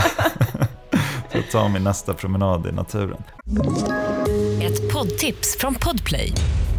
Så 1.33 1.39
tar 1.53 1.69
min 1.69 1.85
nästa 1.85 2.15
promenad 2.15 2.67
i 2.67 2.73
naturen. 2.73 3.23
Ett 4.63 4.93
poddtips 4.93 5.57
från 5.59 5.75
Podplay. 5.75 6.35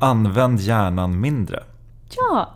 Använd 0.00 0.60
hjärnan 0.60 1.20
mindre. 1.20 1.62
Ja. 2.16 2.54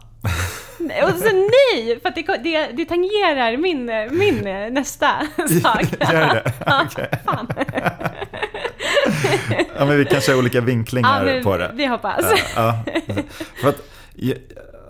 Och 0.78 1.18
så 1.18 1.24
nej, 1.32 1.98
för 2.02 2.08
att 2.08 2.14
det, 2.14 2.36
det, 2.42 2.72
det 2.76 2.84
tangerar 2.84 3.56
min, 3.56 3.86
min 4.18 4.74
nästa 4.74 5.10
sak. 5.62 5.82
Gör 6.12 6.34
det? 6.34 6.52
Okej. 6.86 7.08
Fan. 7.24 7.46
Ja, 9.78 9.84
men 9.86 9.96
vi 9.98 10.04
kanske 10.04 10.32
har 10.32 10.38
olika 10.38 10.60
vinklingar 10.60 11.26
Ja, 11.26 11.42
på 11.42 11.56
det. 11.56 11.70
vi 11.74 11.86
hoppas. 11.86 12.24
Ja, 12.56 12.82
ja. 13.06 13.14
För 13.60 13.68
att, 13.68 13.82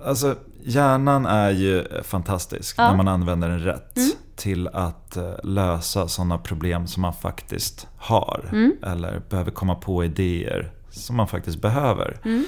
alltså, 0.04 0.36
hjärnan 0.64 1.26
är 1.26 1.50
ju 1.50 1.84
fantastisk 2.04 2.74
Ja. 2.78 2.82
Mm. 2.84 2.96
när 2.96 3.04
man 3.04 3.14
använder 3.14 3.48
den 3.48 3.60
rätt 3.60 3.98
till 4.36 4.68
att 4.68 5.16
eh, 5.16 5.32
lösa 5.42 6.08
sådana 6.08 6.38
problem 6.38 6.86
som 6.86 7.02
man 7.02 7.14
faktiskt 7.14 7.86
har. 7.98 8.48
Mm. 8.52 8.72
Eller 8.86 9.22
behöver 9.30 9.50
komma 9.50 9.74
på 9.74 10.04
idéer 10.04 10.70
som 10.90 11.16
man 11.16 11.28
faktiskt 11.28 11.60
behöver. 11.62 12.18
Mm. 12.24 12.44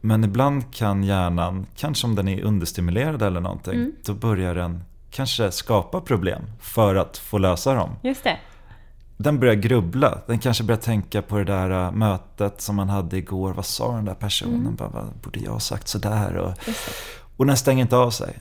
Men 0.00 0.24
ibland 0.24 0.74
kan 0.74 1.04
hjärnan, 1.04 1.66
kanske 1.76 2.06
om 2.06 2.14
den 2.14 2.28
är 2.28 2.42
understimulerad 2.42 3.22
eller 3.22 3.40
någonting, 3.40 3.74
Mm. 3.74 3.92
då 4.04 4.14
börjar 4.14 4.54
den 4.54 4.84
kanske 5.10 5.50
skapa 5.50 6.00
problem 6.00 6.42
för 6.60 6.94
att 6.94 7.18
få 7.18 7.38
lösa 7.38 7.74
dem. 7.74 7.90
Just 8.02 8.24
det. 8.24 8.38
Den 9.16 9.40
börjar 9.40 9.54
grubbla. 9.54 10.18
Den 10.26 10.38
kanske 10.38 10.64
börjar 10.64 10.80
tänka 10.80 11.22
på 11.22 11.38
det 11.38 11.44
där 11.44 11.70
äh, 11.86 11.92
mötet 11.92 12.60
som 12.60 12.76
man 12.76 12.88
hade 12.88 13.16
igår. 13.16 13.52
Vad 13.52 13.66
sa 13.66 13.92
den 13.96 14.04
där 14.04 14.14
personen? 14.14 14.74
Bara, 14.74 14.88
vad 14.88 15.06
borde 15.22 15.40
jag 15.40 15.52
ha 15.52 15.60
sagt 15.60 15.88
sådär? 15.88 16.36
Och, 16.36 16.52
och 17.36 17.46
den 17.46 17.56
stänger 17.56 17.82
inte 17.82 17.96
av 17.96 18.10
sig. 18.10 18.38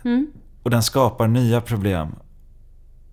Och 0.63 0.69
den 0.69 0.83
skapar 0.83 1.27
nya 1.27 1.61
problem. 1.61 2.15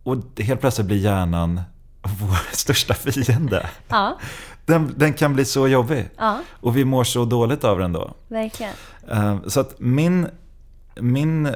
Och 0.02 0.16
helt 0.38 0.60
plötsligt 0.60 0.86
blir 0.86 0.96
hjärnan 0.96 1.60
vår 2.02 2.54
största 2.56 2.94
fiende. 2.94 3.66
Ja, 3.88 4.18
Den, 4.66 4.94
den 4.96 5.12
kan 5.12 5.34
bli 5.34 5.44
så 5.44 5.68
jobbig. 5.68 6.10
ja, 6.16 6.38
Och 6.60 6.76
vi 6.76 6.84
mår 6.84 7.04
så 7.04 7.24
dåligt 7.24 7.64
av 7.64 7.78
den 7.78 7.92
då. 7.92 8.14
verkligen. 8.28 8.72
Eh, 9.10 9.36
Så 9.46 9.60
att 9.60 9.74
min, 9.80 10.26
min, 11.00 11.46
eh, 11.46 11.52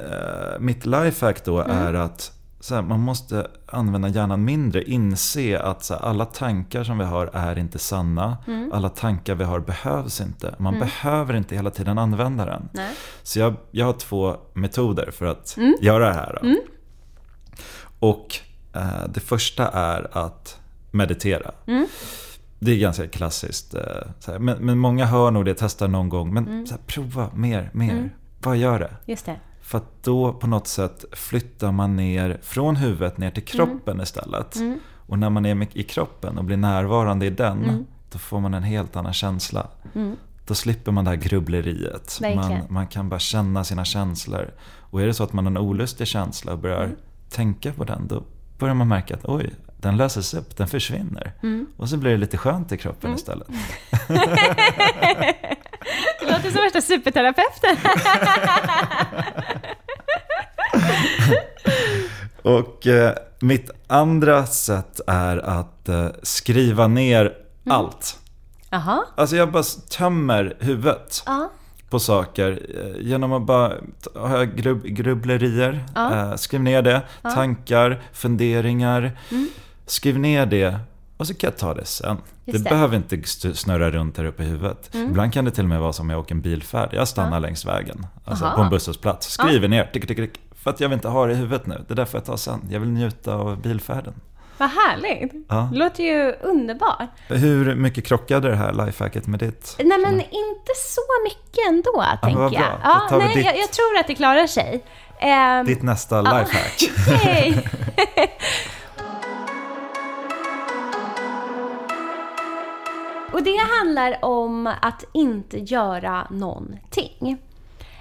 mitt 0.58 0.86
lifehack 0.86 1.44
då 1.44 1.60
Mm. 1.62 1.76
är 1.76 1.94
att 1.94 2.32
här, 2.70 2.82
man 2.82 3.00
måste 3.00 3.46
använda 3.66 4.08
hjärnan 4.08 4.44
mindre. 4.44 4.82
Inse 4.84 5.58
att 5.60 5.88
här, 5.90 5.96
alla 6.04 6.24
tankar 6.24 6.84
som 6.84 6.98
vi 6.98 7.04
har 7.04 7.30
är 7.32 7.58
inte 7.58 7.78
sanna. 7.78 8.36
Mm. 8.46 8.70
Alla 8.72 8.88
tankar 8.88 9.34
vi 9.34 9.44
har 9.44 9.60
behövs 9.60 10.20
inte. 10.20 10.54
Man 10.58 10.78
behöver 10.78 11.34
inte 11.36 11.54
hela 11.54 11.70
tiden 11.70 11.98
använda 11.98 12.44
den. 12.44 12.68
Nej. 12.72 12.90
Så 13.22 13.38
jag, 13.38 13.54
jag 13.70 13.86
har 13.86 13.92
två 13.92 14.36
metoder 14.52 15.10
för 15.10 15.26
att 15.26 15.56
Mm. 15.56 15.74
göra 15.80 16.06
det 16.08 16.14
här. 16.14 16.38
Då. 16.42 16.54
Och 17.98 18.36
eh, 18.74 19.08
det 19.08 19.20
första 19.20 19.68
är 19.68 20.08
att 20.12 20.60
meditera. 20.90 21.50
Mm. 22.64 22.74
Det 22.74 22.78
är 22.78 22.80
ganska 22.80 23.08
klassiskt. 23.08 23.74
Eh, 23.74 23.80
här. 24.26 24.38
Men, 24.38 24.58
men 24.58 24.78
många 24.78 25.04
hör 25.06 25.30
nog 25.30 25.44
det, 25.44 25.54
testar 25.54 25.88
någon 25.88 26.08
gång. 26.08 26.34
Men 26.34 26.46
Mm. 26.48 26.66
här, 26.70 26.78
prova 26.86 27.30
mer, 27.34 27.70
mer. 27.72 28.14
Bara 28.42 28.56
gör 28.56 28.78
det. 28.78 28.90
Just 29.06 29.26
det. 29.26 29.36
För 29.60 29.78
att 29.78 30.02
då 30.02 30.32
på 30.32 30.46
något 30.46 30.66
sätt 30.68 31.04
flyttar 31.12 31.72
man 31.72 31.96
ner 31.96 32.38
från 32.42 32.76
huvudet 32.76 33.18
ner 33.18 33.30
till 33.30 33.44
kroppen 33.44 34.00
istället. 34.00 34.56
Och 35.06 35.18
när 35.18 35.30
man 35.30 35.46
är 35.46 35.68
i 35.78 35.82
kroppen 35.82 36.38
och 36.38 36.44
blir 36.44 36.56
närvarande 36.56 37.26
i 37.26 37.30
den, 37.30 37.86
då 38.12 38.18
får 38.18 38.40
man 38.40 38.54
en 38.54 38.62
helt 38.62 38.96
annan 38.96 39.12
känsla. 39.12 39.66
Då 40.46 40.54
slipper 40.54 40.92
man 40.92 41.04
det 41.04 41.10
här 41.10 41.16
grubbleriet. 41.16 42.18
Man, 42.36 42.58
man 42.68 42.86
kan 42.86 43.08
bara 43.08 43.20
känna 43.20 43.64
sina 43.64 43.84
känslor. 43.84 44.50
Och 44.90 45.02
är 45.02 45.06
det 45.06 45.14
så 45.14 45.24
att 45.24 45.32
man 45.32 45.44
har 45.46 45.50
en 45.50 45.58
olustig 45.58 46.06
känsla 46.06 46.52
och 46.52 46.58
börjar 46.58 46.84
Mm. 46.84 46.96
tänka 47.30 47.72
på 47.72 47.84
den, 47.84 48.06
då 48.08 48.22
börjar 48.58 48.74
man 48.74 48.88
märka 48.88 49.14
att 49.14 49.24
oj, 49.24 49.50
den 49.84 49.96
löses 49.96 50.34
upp, 50.34 50.56
den 50.56 50.68
försvinner. 50.68 51.32
Mm. 51.42 51.66
Och 51.76 51.88
så 51.88 51.96
blir 51.96 52.10
det 52.10 52.16
lite 52.16 52.36
skönt 52.38 52.72
i 52.72 52.76
kroppen 52.76 53.14
istället. 53.14 53.48
Det 56.20 56.26
låter 56.32 56.50
som 56.50 56.62
värsta 56.62 56.80
superterapeuten. 56.80 57.76
Och 62.42 62.86
eh, 62.86 63.14
mitt 63.40 63.70
andra 63.86 64.46
sätt 64.46 65.00
är 65.06 65.36
att 65.36 65.88
eh, 65.88 66.06
skriva 66.22 66.86
ner 66.86 67.32
Mm. 67.66 67.78
allt. 67.78 68.18
Jaha. 68.70 69.04
Alltså 69.16 69.36
jag 69.36 69.52
bara 69.52 69.62
tömmer 69.98 70.56
huvudet 70.60 71.22
Ja. 71.26 71.50
på 71.90 71.98
saker 71.98 72.60
eh, 72.78 73.06
genom 73.06 73.32
att 73.32 73.42
bara 73.42 73.72
ha 74.14 74.42
grub, 74.44 74.84
grubblerier. 74.84 75.84
Ja. 75.94 76.14
Eh, 76.30 76.34
skriv 76.36 76.60
ner 76.62 76.82
det. 76.82 77.02
Tankar, 77.22 78.02
funderingar. 78.12 79.12
Mm. 79.30 79.48
Skriv 79.86 80.18
ner 80.18 80.46
det 80.46 80.78
och 81.16 81.26
så 81.26 81.34
kan 81.34 81.48
jag 81.50 81.58
ta 81.58 81.74
det 81.74 81.84
sen. 81.84 82.16
Det, 82.44 82.52
Just 82.52 82.64
det. 82.64 82.70
behöver 82.70 82.96
inte 82.96 83.22
snurra 83.54 83.90
runt 83.90 84.16
här 84.18 84.24
uppe 84.24 84.42
i 84.42 84.46
huvudet. 84.46 84.94
Mm. 84.94 85.06
Ibland 85.10 85.32
kan 85.32 85.44
det 85.44 85.50
till 85.50 85.64
och 85.64 85.68
med 85.68 85.80
vara 85.80 85.92
som 85.92 86.10
jag 86.10 86.20
åker 86.20 86.34
en 86.34 86.40
bilfärd. 86.40 86.88
Jag 86.92 87.08
stannar 87.08 87.40
längs 87.40 87.64
vägen, 87.64 88.06
alltså 88.24 88.44
Aha. 88.44 88.56
på 88.56 88.62
en 88.62 88.70
busshållplats. 88.70 89.30
Skriver 89.30 89.68
ner, 89.68 89.84
tick, 89.92 90.06
tick, 90.06 90.16
tick, 90.16 90.40
för 90.62 90.70
att 90.70 90.80
jag 90.80 90.88
vill 90.88 90.96
inte 90.96 91.08
ha 91.08 91.26
det 91.26 91.32
i 91.32 91.36
huvudet 91.36 91.66
nu. 91.66 91.84
Det 91.88 91.94
där 91.94 92.04
får 92.04 92.18
jag 92.18 92.24
ta 92.24 92.36
sen. 92.36 92.60
Jag 92.70 92.80
vill 92.80 92.88
njuta 92.88 93.34
av 93.34 93.60
bilfärden. 93.62 94.14
Vad 94.58 94.70
härligt. 94.70 95.32
Ja. 95.48 95.68
Det 95.72 95.78
låter 95.78 96.04
ju 96.04 96.32
underbart. 96.42 97.08
Hur 97.28 97.74
mycket 97.74 98.04
krockade 98.06 98.48
det 98.50 98.56
här 98.56 98.86
lifehacket 98.86 99.26
med 99.26 99.40
ditt? 99.40 99.74
Nej 99.78 99.98
men 99.98 100.14
inte 100.20 100.72
så 100.76 101.00
mycket 101.24 101.68
ändå, 101.68 102.04
tänker 102.22 102.38
vad 102.40 102.52
jag. 102.52 102.60
bra. 102.60 102.80
Ja, 103.10 103.18
nej, 103.18 103.34
ditt- 103.36 103.44
jag, 103.46 103.58
jag 103.58 103.72
tror 103.72 103.98
att 104.00 104.06
det 104.06 104.14
klarar 104.14 104.46
sig. 104.46 104.84
Ehm, 105.20 105.66
Ditt 105.66 105.82
nästa 105.82 106.20
lifehack. 106.22 106.82
Och 113.34 113.42
det 113.42 113.56
handlar 113.78 114.24
om 114.24 114.66
att 114.66 115.04
inte 115.12 115.58
göra 115.58 116.26
någonting. 116.30 117.38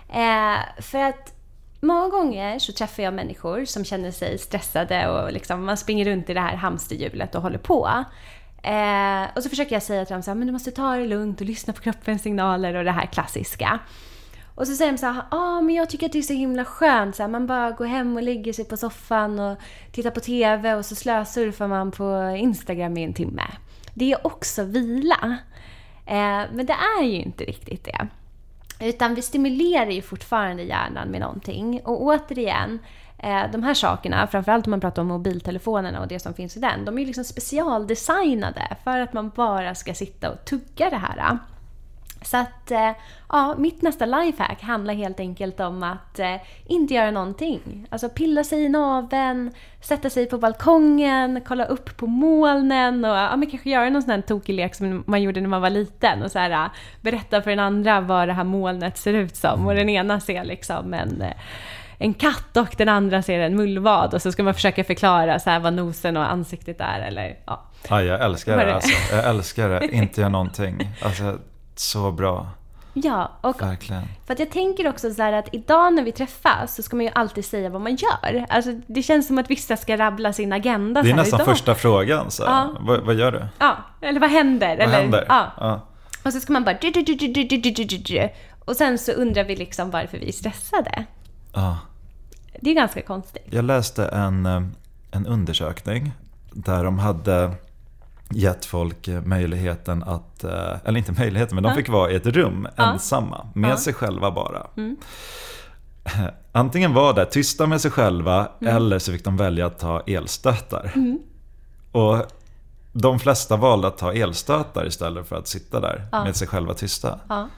Eh, 0.10 0.82
för 0.82 1.00
att 1.00 1.34
många 1.80 2.10
gånger 2.10 2.60
så 2.60 2.74
träffar 2.74 3.04
jag 3.04 3.14
människor 3.14 3.66
som 3.66 3.86
känner 3.86 4.12
sig 4.12 4.38
stressade 4.38 5.10
och 5.10 5.34
liksom 5.34 5.66
man 5.66 5.78
springer 5.78 6.06
runt 6.06 6.30
i 6.30 6.34
det 6.34 6.40
här 6.40 6.56
hamsterhjulet 6.56 7.36
och 7.36 7.42
håller 7.42 7.58
på. 7.58 8.04
Eh, 8.64 9.24
och 9.36 9.44
så 9.44 9.50
försöker 9.50 9.76
jag 9.76 9.84
säga 9.84 10.06
till 10.06 10.14
dem 10.14 10.24
så 10.24 10.32
här, 10.32 10.36
men 10.36 10.48
du 10.48 10.54
måste 10.54 10.72
ta 10.72 10.96
det 10.96 11.06
lugnt 11.06 11.42
och 11.42 11.48
lyssna 11.48 11.74
på 11.74 11.82
kroppens 11.82 12.22
signaler 12.22 12.76
och 12.76 12.84
det 12.84 12.92
här 12.92 13.06
klassiska. 13.06 13.80
Och 14.56 14.68
så 14.68 14.76
säger 14.76 14.92
de 14.92 14.98
så 14.98 15.06
här, 15.06 15.24
ah, 15.32 15.62
men 15.62 15.76
jag 15.76 15.90
tycker 15.90 16.06
att 16.06 16.12
det 16.12 16.20
är 16.20 16.22
så 16.22 16.34
himla 16.34 16.66
skönt. 16.66 17.16
Så 17.16 17.24
här, 17.24 17.30
man 17.30 17.48
bara 17.48 17.72
går 17.72 17.86
hem 17.86 18.18
och 18.18 18.24
lägger 18.24 18.54
sig 18.54 18.66
på 18.66 18.78
soffan 18.78 19.40
och 19.40 19.58
tittar 19.92 20.12
på 20.12 20.20
TV 20.20 20.74
och 20.74 20.86
så 20.86 20.96
slösurfar 20.96 21.68
man 21.68 21.92
på 21.92 22.36
Instagram 22.38 22.98
i 22.98 23.04
en 23.04 23.14
timme. 23.14 23.44
Det 23.94 24.12
är 24.12 24.28
också 24.28 24.64
vila. 24.64 25.38
Eh, 26.06 26.44
men 26.54 26.66
det 26.66 26.76
är 27.00 27.04
ju 27.04 27.22
inte 27.22 27.44
riktigt 27.44 27.84
det. 27.84 28.08
Utan 28.80 29.16
vi 29.16 29.22
stimulerar 29.22 29.92
ju 29.92 30.02
fortfarande 30.02 30.64
hjärnan 30.64 31.08
med 31.08 31.22
någonting. 31.22 31.82
Och 31.84 32.02
återigen, 32.02 32.80
eh, 33.18 33.44
de 33.52 33.64
här 33.64 33.74
sakerna, 33.74 34.28
framförallt 34.28 34.68
om 34.68 34.72
man 34.72 34.82
pratar 34.82 35.02
om 35.02 35.08
mobiltelefonerna 35.08 36.02
och 36.02 36.08
det 36.08 36.20
som 36.20 36.34
finns 36.34 36.58
i 36.58 36.60
den, 36.60 36.86
de 36.86 36.98
är 36.98 37.00
ju 37.00 37.06
liksom 37.06 37.24
specialdesignade 37.24 38.78
för 38.84 39.00
att 39.00 39.14
man 39.14 39.30
bara 39.30 39.76
ska 39.76 39.94
sitta 39.94 40.32
och 40.32 40.46
tugga 40.46 40.90
det 40.90 40.98
här. 40.98 41.38
Så 42.24 42.38
att, 42.38 42.72
eh, 42.72 42.92
ja, 43.30 43.56
mitt 43.58 43.82
nästa 43.82 44.06
lifehack 44.06 44.62
handlar 44.62 44.94
helt 44.94 45.20
enkelt 45.20 45.60
om 45.60 45.84
att 45.84 46.20
eh, 46.20 46.36
inte 46.68 46.94
göra 46.94 47.12
någonting. 47.12 47.88
Alltså 47.90 48.10
pilla 48.10 48.44
sig 48.44 48.64
i 48.64 48.70
naveln, 48.70 49.52
sätta 49.82 50.10
sig 50.10 50.26
på 50.26 50.38
balkongen, 50.38 51.42
kolla 51.48 51.66
upp 51.66 51.98
på 51.98 52.08
molnen 52.08 53.06
och 53.06 53.16
ja, 53.16 53.36
men 53.36 53.50
kanske 53.50 53.70
göra 53.70 53.90
någon 53.90 54.02
sån 54.02 54.12
här 54.12 54.22
tokig 54.22 54.54
lek 54.56 54.76
som 54.76 55.04
man 55.08 55.22
gjorde 55.22 55.42
när 55.42 55.50
man 55.50 55.62
var 55.62 55.70
liten 55.70 56.24
och 56.24 56.32
så 56.32 56.40
här, 56.40 56.52
eh, 56.52 56.72
berätta 57.02 57.42
för 57.42 57.50
den 57.50 57.60
andra 57.60 58.02
vad 58.02 58.28
det 58.28 58.34
här 58.34 58.44
molnet 58.44 58.98
ser 58.98 59.14
ut 59.14 59.36
som. 59.36 59.68
Och 59.68 59.76
den 59.76 59.90
ena 59.90 60.20
ser 60.20 60.44
liksom 60.44 60.94
en 60.94 61.24
en 61.98 62.14
katt 62.14 62.58
och 62.58 62.76
den 62.78 62.90
andra 62.90 63.22
ser 63.22 63.40
en 63.40 63.56
mullvad 63.56 64.14
och 64.14 64.22
så 64.22 64.32
ska 64.32 64.44
man 64.44 64.54
försöka 64.54 64.84
förklara 64.84 65.40
så 65.40 65.50
här 65.50 65.60
vad 65.60 65.74
nosen 65.74 66.18
och 66.18 66.32
ansiktet 66.32 66.82
är 66.82 67.00
eller 67.00 67.38
ja. 67.46 67.64
Ja, 67.90 68.04
jag 68.04 68.22
älskar 68.22 68.58
det? 68.58 68.76
alltså. 68.76 69.16
Jag 69.16 69.26
älskar 69.26 69.70
det. 69.70 69.88
Inte 69.92 70.22
göra 70.22 70.30
någonting. 70.30 70.90
Alltså, 71.02 71.38
så 71.76 72.12
bra. 72.12 72.48
Ja, 72.94 73.32
och 73.42 73.62
Verkligen. 73.62 74.04
för 74.26 74.34
att 74.34 74.40
jag 74.40 74.52
tänker 74.52 74.88
också 74.88 75.14
så 75.14 75.24
att 75.24 75.50
idag 75.52 75.94
när 75.94 76.04
vi 76.04 76.12
träffas 76.12 76.76
så 76.76 76.84
ska 76.84 76.96
man 76.96 77.06
ju 77.06 77.12
alltid 77.16 77.46
säga 77.46 77.70
vad 77.70 77.82
man 77.82 77.96
gör. 77.96 78.46
Alltså, 78.50 78.72
det 78.88 79.04
känns 79.04 79.28
som 79.28 79.38
att 79.38 79.50
vissa 79.50 79.78
ska 79.78 79.98
rabbla 79.98 80.34
sin 80.34 80.54
agenda. 80.54 81.02
Det 81.02 81.10
är 81.10 81.16
nästan 81.16 81.42
idag. 81.42 81.48
första 81.48 81.76
frågan. 81.76 82.32
Så 82.32 82.44
ja. 82.44 82.76
vad, 82.80 83.00
vad, 83.00 83.16
gör 83.16 83.32
du? 83.32 83.46
Ja, 83.60 83.78
eller 84.02 84.20
vad 84.20 84.30
händer? 84.30 84.68
Vad 84.68 84.80
eller, 84.80 85.02
händer? 85.02 85.26
Ja. 85.30 85.52
ja. 85.58 85.88
Och 86.24 86.34
så 86.34 86.40
ska 86.40 86.54
man 86.54 86.64
bara... 86.64 86.78
Och 88.66 88.76
sen 88.76 88.98
så 88.98 89.12
undrar 89.12 89.44
vi 89.44 89.56
liksom 89.56 89.92
varför 89.92 90.18
vi 90.18 90.28
är 90.28 90.32
stressade. 90.32 91.06
Ja. 91.54 91.78
Det 92.62 92.70
är 92.70 92.76
ganska 92.76 93.02
konstigt. 93.02 93.48
Jag 93.50 93.66
läste 93.66 94.06
en, 94.06 94.46
eh, 94.46 94.62
en 95.12 95.28
undersökning 95.28 96.12
där 96.52 96.84
de 96.84 97.00
hade 97.00 97.52
gett 98.36 98.66
folk 98.66 99.08
eh, 99.08 99.22
möjligheten 99.22 100.04
att, 100.04 100.44
eh, 100.44 100.76
eller 100.86 100.98
inte 100.98 101.12
möjligheten, 101.12 101.56
men 101.56 101.64
de 101.64 101.74
fick 101.76 101.90
vara 101.90 102.12
i 102.12 102.16
ett 102.16 102.26
rum 102.26 102.68
ensamma 102.76 103.48
med 103.54 103.80
sig 103.80 103.94
själva 103.94 104.32
bara. 104.32 104.68
Antingen 106.52 106.94
var 106.94 107.14
det 107.14 107.26
tysta 107.26 107.68
med 107.68 107.82
sig 107.82 107.92
själva 107.92 108.48
eller 108.62 109.00
så 109.00 109.12
fick 109.12 109.24
de 109.26 109.38
välja 109.38 109.66
att 109.66 109.80
ta 109.80 110.00
elstötar. 110.00 110.92
Och 111.92 112.18
de 112.94 113.20
flesta 113.20 113.56
valde 113.58 113.88
att 113.88 113.98
ta 113.98 114.14
elstötar 114.14 114.86
istället 114.88 115.28
för 115.28 115.36
att 115.36 115.48
sitta 115.48 115.80
där 115.80 116.08
Ja. 116.12 116.24
med 116.24 116.36
sig 116.36 116.48
själva 116.48 116.74
tysta. 116.74 117.20
Ja. 117.30 117.50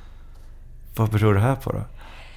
Vad 0.95 1.09
beror 1.09 1.33
det 1.33 1.39
här 1.39 1.55
på 1.55 1.71
då? 1.71 1.81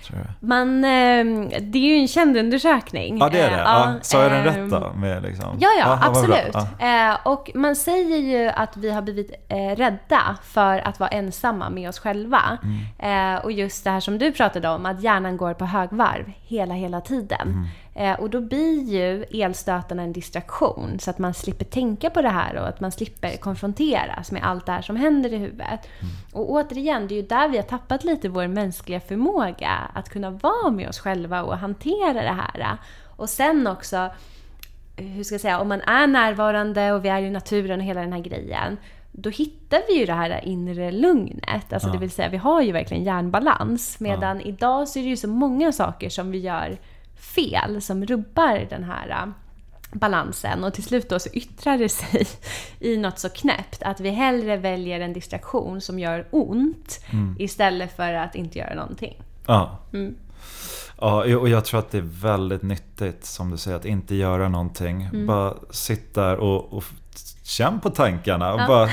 Tror 0.08 0.18
du? 0.18 0.46
Man, 0.46 0.84
eh, 0.84 1.60
det 1.60 1.78
är 1.78 1.94
ju 1.94 1.94
en 1.94 2.08
känd 2.08 2.36
undersökning. 2.36 3.18
Ja 3.18 3.28
det 3.28 3.40
är 3.40 3.50
det. 3.50 3.56
Eh, 3.56 3.62
Ja, 3.62 3.94
sa 4.02 4.22
jag 4.22 4.32
den 4.32 4.46
ehm, 4.46 4.70
rätt 4.70 4.70
då? 4.70 4.92
Med 4.96 5.22
liksom... 5.22 5.56
Ja, 5.60 5.68
ja, 5.78 5.84
Aha, 5.86 6.06
absolut. 6.06 6.54
Ja. 6.78 7.10
Eh, 7.10 7.16
och 7.22 7.50
man 7.54 7.76
säger 7.76 8.18
ju 8.18 8.48
att 8.48 8.76
vi 8.76 8.90
har 8.90 9.02
blivit 9.02 9.32
eh, 9.48 9.76
rädda 9.76 10.36
för 10.42 10.78
att 10.78 11.00
vara 11.00 11.10
ensamma 11.10 11.70
med 11.70 11.88
oss 11.88 11.98
själva. 11.98 12.58
Mm. 12.98 13.38
Och 13.42 13.52
just 13.52 13.84
det 13.84 13.90
här 13.90 14.00
som 14.00 14.18
du 14.18 14.32
pratade 14.32 14.68
om, 14.68 14.86
att 14.86 15.02
hjärnan 15.02 15.36
går 15.36 15.54
på 15.54 15.64
högvarv 15.64 16.32
hela, 16.42 16.74
hela 16.74 17.00
tiden. 17.00 17.48
Mm. 17.48 17.66
Eh, 17.98 18.20
och 18.20 18.30
då 18.30 18.40
blir 18.40 18.82
ju 18.82 19.24
elstötarna 19.42 20.02
en 20.02 20.12
distraktion, 20.12 20.98
så 20.98 21.10
att 21.10 21.18
man 21.18 21.34
slipper 21.34 21.64
tänka 21.64 22.10
på 22.10 22.22
det 22.22 22.28
här 22.28 22.56
och 22.56 22.68
att 22.68 22.80
man 22.80 22.92
slipper 22.92 23.36
konfronteras 23.36 24.32
med 24.32 24.42
allt 24.44 24.66
det 24.66 24.72
här 24.72 24.82
som 24.82 24.96
händer 24.96 25.32
i 25.32 25.36
huvudet. 25.36 25.88
Mm. 26.00 26.12
Och 26.32 26.50
återigen, 26.50 27.08
det 27.08 27.14
är 27.14 27.16
ju 27.16 27.28
där 27.28 27.48
vi 27.48 27.56
har 27.56 27.64
tappat 27.64 28.04
lite 28.04 28.28
vår 28.28 28.46
mänskliga 28.46 29.00
förmåga 29.00 29.70
att 29.94 30.08
kunna 30.08 30.30
vara 30.30 30.70
med 30.70 30.88
oss 30.88 30.98
själva 30.98 31.42
och 31.42 31.58
hantera 31.58 32.12
det 32.12 32.38
här. 32.42 32.78
Och 33.16 33.28
sen 33.28 33.66
också, 33.66 34.10
hur 34.96 35.24
ska 35.24 35.34
jag 35.34 35.40
säga, 35.40 35.60
om 35.60 35.68
man 35.68 35.80
är 35.80 36.06
närvarande 36.06 36.92
och 36.92 37.04
vi 37.04 37.08
är 37.08 37.22
i 37.22 37.30
naturen 37.30 37.80
och 37.80 37.86
hela 37.86 38.00
den 38.00 38.12
här 38.12 38.20
grejen, 38.20 38.76
då 39.12 39.30
hittar 39.30 39.82
vi 39.88 39.98
ju 39.98 40.06
det 40.06 40.12
här 40.12 40.44
inre 40.44 40.90
lugnet. 40.90 41.72
Alltså 41.72 41.88
det 41.88 41.98
vill 41.98 42.10
säga, 42.10 42.28
vi 42.28 42.36
har 42.36 42.62
ju 42.62 42.72
verkligen 42.72 43.04
hjärnbalans. 43.04 44.00
Medan 44.00 44.40
idag 44.40 44.88
så 44.88 44.98
är 44.98 45.02
det 45.02 45.08
ju 45.08 45.16
så 45.16 45.28
många 45.28 45.72
saker 45.72 46.08
som 46.08 46.30
vi 46.30 46.38
gör 46.38 46.78
fel, 47.18 47.82
som 47.82 48.06
rubbar 48.06 48.66
den 48.70 48.84
här 48.84 49.08
äh, 49.08 49.28
balansen. 49.92 50.64
Och 50.64 50.74
till 50.74 50.84
slut 50.84 51.08
då 51.08 51.18
så 51.18 51.28
yttrar 51.32 51.78
det 51.78 51.88
sig 51.88 52.26
i 52.80 52.96
något 52.96 53.18
så 53.18 53.28
knäppt 53.28 53.82
att 53.82 54.00
vi 54.00 54.10
hellre 54.10 54.56
väljer 54.56 55.00
en 55.00 55.12
distraktion 55.12 55.80
som 55.80 55.98
gör 55.98 56.26
ont 56.30 57.00
istället 57.38 57.96
för 57.96 58.12
att 58.12 58.34
inte 58.34 58.58
göra 58.58 58.74
någonting. 58.74 59.22
Ja. 59.46 59.78
Mm. 59.92 60.14
Ja, 61.00 61.36
och 61.36 61.48
jag 61.48 61.64
tror 61.64 61.80
att 61.80 61.90
det 61.90 61.98
är 61.98 62.08
väldigt 62.22 62.62
nyttigt 62.62 63.24
som 63.24 63.50
du 63.50 63.56
säger 63.56 63.76
att 63.76 63.84
inte 63.84 64.14
göra 64.14 64.48
någonting. 64.48 65.02
Mm. 65.02 65.26
Bara 65.26 65.54
sitta 65.70 66.22
där 66.22 66.36
och, 66.36 66.72
och 66.72 66.84
känn 67.42 67.80
på 67.80 67.90
tankarna. 67.90 68.52
Och 68.52 68.60
bara, 68.66 68.90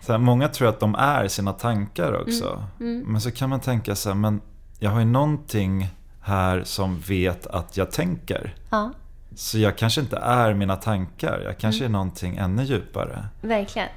så 0.00 0.12
här, 0.12 0.18
många 0.18 0.48
tror 0.48 0.68
att 0.68 0.80
de 0.80 0.94
är 0.94 1.28
sina 1.28 1.52
tankar 1.52 2.20
också. 2.20 2.64
Mm. 2.80 3.04
Men 3.06 3.20
så 3.20 3.30
kan 3.30 3.50
man 3.50 3.60
tänka 3.60 3.94
sig, 3.94 4.14
men 4.14 4.40
jag 4.78 4.90
har 4.90 4.98
ju 4.98 5.04
någonting 5.04 5.88
här 6.24 6.62
som 6.64 7.00
vet 7.00 7.46
att 7.46 7.76
jag 7.76 7.90
tänker. 7.90 8.54
Ja, 8.70 8.90
Så 9.36 9.58
jag 9.58 9.78
kanske 9.78 10.00
inte 10.00 10.16
är 10.16 10.54
mina 10.54 10.76
tankar. 10.76 11.40
Jag 11.44 11.58
kanske 11.58 11.84
Mm. 11.84 11.90
är 11.94 11.98
någonting 11.98 12.36
ännu 12.36 12.62
djupare. 12.64 13.26
verkligen. 13.40 13.88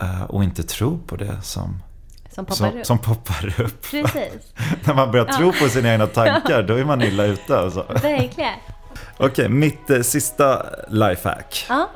Eh, 0.00 0.22
Och 0.22 0.44
inte 0.44 0.62
tro 0.62 0.98
på 0.98 1.16
det 1.16 1.42
som, 1.42 1.82
Som 2.30 2.44
poppar 2.44 2.54
som, 2.56 2.78
upp. 2.78 2.86
som 2.86 2.98
poppar 2.98 3.54
upp. 3.60 3.82
Precis, 3.90 4.52
När 4.84 4.94
man 4.94 5.10
börjar 5.10 5.24
tro 5.24 5.52
på 5.52 5.68
sina 5.68 5.92
egna 5.92 6.06
tankar, 6.20 6.62
då 6.62 6.74
är 6.74 6.84
man 6.84 7.02
illa 7.02 7.24
ute 7.24 7.58
alltså. 7.58 7.86
verkligen. 8.02 8.54
Okej, 9.18 9.48
mitt 9.48 9.90
eh, 9.90 10.00
sista 10.00 10.66
lifehack. 10.88 11.66
Ja. 11.68 11.88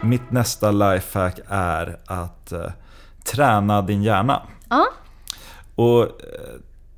mitt 0.00 0.30
nästa 0.30 0.70
lifehack 0.70 1.38
är 1.48 1.98
att 2.06 2.52
eh, 2.52 2.70
träna 3.24 3.82
din 3.82 4.02
hjärna. 4.02 4.42
Ja, 4.68 4.86
Och 5.76 6.02
eh, 6.02 6.08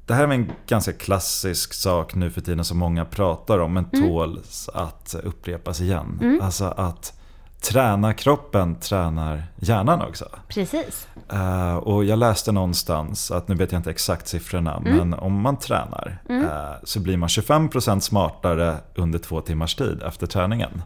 det 0.06 0.14
här 0.14 0.24
är 0.24 0.32
en 0.32 0.52
ganska 0.66 0.92
klassisk 0.92 1.72
sak 1.74 2.14
nu 2.14 2.30
för 2.30 2.40
tiden 2.40 2.64
som 2.64 2.78
många 2.78 3.04
pratar 3.04 3.58
om 3.58 3.72
men 3.72 3.86
Mm. 3.92 4.08
tåls 4.08 4.68
att 4.74 5.14
upprepas 5.24 5.80
igen. 5.80 6.38
Alltså 6.42 6.64
att 6.64 7.12
träna 7.60 8.14
kroppen 8.14 8.74
tränar 8.80 9.42
hjärnan 9.56 10.02
också. 10.02 10.24
precis. 10.48 11.08
Eh, 11.32 11.76
och 11.76 12.04
jag 12.04 12.18
läste 12.18 12.52
någonstans, 12.52 13.30
att 13.30 13.48
nu 13.48 13.54
vet 13.54 13.72
jag 13.72 13.78
inte 13.78 13.90
exakt 13.90 14.28
siffrorna, 14.28 14.76
Mm. 14.76 14.96
men 14.96 15.14
om 15.14 15.40
man 15.40 15.56
tränar 15.56 16.18
eh, 16.28 16.76
så 16.84 17.00
blir 17.00 17.16
man 17.16 17.28
25% 17.28 18.00
smartare 18.00 18.76
under 18.94 19.18
två 19.18 19.40
timmars 19.40 19.74
tid 19.74 20.02
efter 20.02 20.26
träningen. 20.26 20.82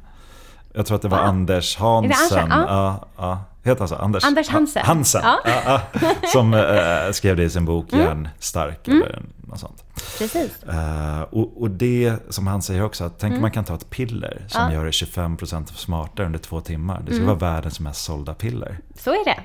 Jag 0.74 0.87
tror 0.87 0.96
att 0.96 1.02
det 1.02 1.09
var 1.09 1.18
Va? 1.18 1.24
Anders 1.24 1.76
Hansen. 1.76 2.52
Anders? 2.52 2.68
Ja, 2.70 3.07
ja. 3.16 3.38
Heter 3.64 3.79
han 3.79 3.88
så? 3.88 3.94
Anders, 3.94 4.25
Anders 4.25 4.48
Hansen. 4.48 4.83
Ha- 4.83 4.87
Hansen. 4.94 5.20
Ja. 5.25 5.38
Ja, 5.44 5.81
ja. 6.01 6.11
Som 6.33 6.55
eh, 6.55 7.12
skrev 7.12 7.37
det 7.37 7.42
i 7.44 7.51
sin 7.51 7.64
bok 7.64 7.92
Mm. 7.92 8.07
Hjärnstark 8.07 8.88
eller 8.88 9.22
något 9.48 9.59
sånt. 9.61 9.85
Precis. 10.18 10.62
Eh, 10.62 11.20
och, 11.22 11.62
och 11.62 11.70
det 11.70 12.14
som 12.29 12.46
han 12.46 12.62
säger 12.62 12.85
också, 12.85 13.05
att 13.05 13.18
tänk 13.18 13.35
om 13.35 13.40
man 13.40 13.51
kan 13.51 13.64
ta 13.64 13.75
ett 13.75 13.90
piller 13.90 14.44
som 14.48 14.61
Mm. 14.61 14.72
Ja. 14.72 14.79
gör 14.79 14.85
dig 14.85 14.92
25% 14.92 15.66
smartare 15.75 16.27
under 16.27 16.38
två 16.38 16.61
timmar. 16.61 16.98
Det 17.01 17.07
ska 17.14 17.22
Mm. 17.22 17.27
vara 17.38 17.53
världens 17.55 17.81
mest 17.81 18.05
sålda 18.05 18.35
piller. 18.35 18.79
Så 18.98 19.11
är 19.11 19.25
det. 19.25 19.40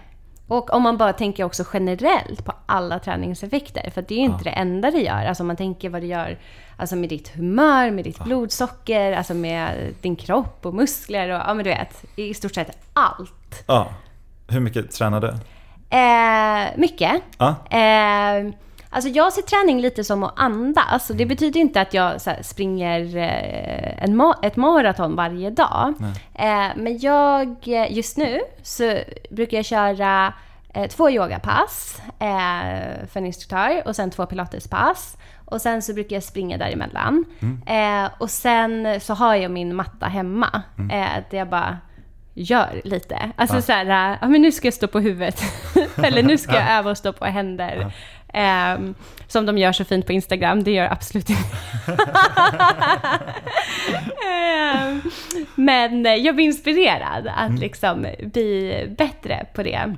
Och 0.48 0.74
om 0.74 0.82
man 0.84 0.98
bara 0.98 1.14
tänker 1.14 1.44
också 1.44 1.64
generellt 1.74 2.46
på 2.46 2.54
alla 2.66 3.00
träningseffekter, 3.00 3.90
för 3.94 4.02
det 4.08 4.14
är 4.14 4.18
ju 4.18 4.24
inte 4.26 4.44
det 4.44 4.50
enda 4.50 4.92
det 4.92 4.98
gör. 5.02 5.26
Alltså 5.26 5.44
om 5.44 5.48
man 5.48 5.56
tänker 5.56 5.90
vad 5.90 6.02
det 6.02 6.08
gör 6.08 6.38
alltså 6.78 6.96
med 6.96 7.10
ditt 7.10 7.36
humör, 7.36 7.92
med 7.92 8.04
ditt 8.04 8.24
blodsocker, 8.24 9.12
alltså 9.12 9.34
med 9.34 9.94
din 10.02 10.16
kropp 10.16 10.66
och 10.66 10.74
muskler 10.74 11.30
och 11.30 11.42
ja 11.48 11.54
men 11.54 11.64
du 11.64 11.70
vet, 11.70 12.06
i 12.16 12.34
stort 12.34 12.56
sett 12.56 12.78
allt. 12.94 13.64
Ja. 13.68 13.88
Hur 14.48 14.60
mycket 14.60 14.92
tränar 14.92 15.22
du? 15.22 15.28
Eh, 15.90 16.78
mycket. 16.78 17.22
Ja. 17.38 17.48
Eh, 17.78 18.54
alltså 18.90 19.10
jag 19.10 19.34
ser 19.34 19.42
träning 19.42 19.82
lite 19.82 20.04
som 20.04 20.24
att 20.24 20.34
andas. 20.40 21.08
Det 21.08 21.26
betyder 21.26 21.60
inte 21.60 21.82
att 21.82 21.94
jag 21.94 22.04
här, 22.26 22.42
springer 22.42 23.18
eh, 23.18 24.04
en 24.04 24.22
ma- 24.22 24.36
ett 24.46 24.56
maraton 24.56 25.16
varje 25.16 25.50
dag. 25.50 25.94
Eh, 26.34 26.68
men 26.76 27.00
jag, 27.00 27.48
eh, 27.68 27.92
just 27.92 28.18
nu 28.18 28.40
så 28.64 28.98
brukar 29.30 29.58
jag 29.58 29.66
köra 29.66 30.34
eh, 30.74 30.88
två 30.88 31.10
yogapass 31.10 32.02
eh, 32.20 33.08
för 33.12 33.18
en 33.20 33.26
instruktör 33.26 33.88
och 33.88 33.96
sen 33.96 34.12
två 34.12 34.26
pilatespass. 34.26 35.18
Och 35.46 35.62
sen 35.62 35.82
så 35.82 35.94
brukar 35.94 36.16
jag 36.16 36.24
springa 36.24 36.58
däremellan. 36.58 37.26
Eh, 37.66 38.12
och 38.18 38.30
sen 38.30 39.00
så 39.02 39.14
har 39.14 39.36
jag 39.36 39.52
min 39.52 39.76
matta 39.76 40.06
hemma. 40.06 40.62
Eh, 40.92 41.24
där 41.32 41.38
jag 41.38 41.50
bara 41.50 41.78
gör 42.38 42.82
lite. 42.84 43.32
Alltså 43.36 43.62
så 43.62 43.72
här, 43.72 44.18
ja 44.22 44.28
men 44.28 44.42
nu 44.42 44.52
ska 44.52 44.68
jag 44.68 44.74
stå 44.74 44.88
på 44.88 45.00
huvudet. 45.00 45.42
Eller 46.04 46.24
nu 46.24 46.38
ska 46.38 46.56
jag 46.56 46.72
öva 46.72 46.92
och 46.92 46.98
stå 46.98 47.14
på 47.14 47.26
händer. 47.26 47.92
Ehm, 48.34 48.96
som 49.28 49.46
de 49.46 49.58
gör 49.58 49.72
så 49.72 49.86
fint 49.86 50.06
på 50.06 50.14
Instagram, 50.14 50.64
det 50.64 50.72
gör 50.72 50.92
absolut 50.92 51.30
inte 51.30 51.44
Ehm, 54.28 55.02
Men 55.56 56.24
jag 56.24 56.36
blir 56.36 56.46
inspirerad 56.46 57.28
att 57.38 57.60
liksom 57.60 58.06
bli 58.22 58.86
bättre 58.98 59.46
på 59.54 59.64
det. 59.64 59.96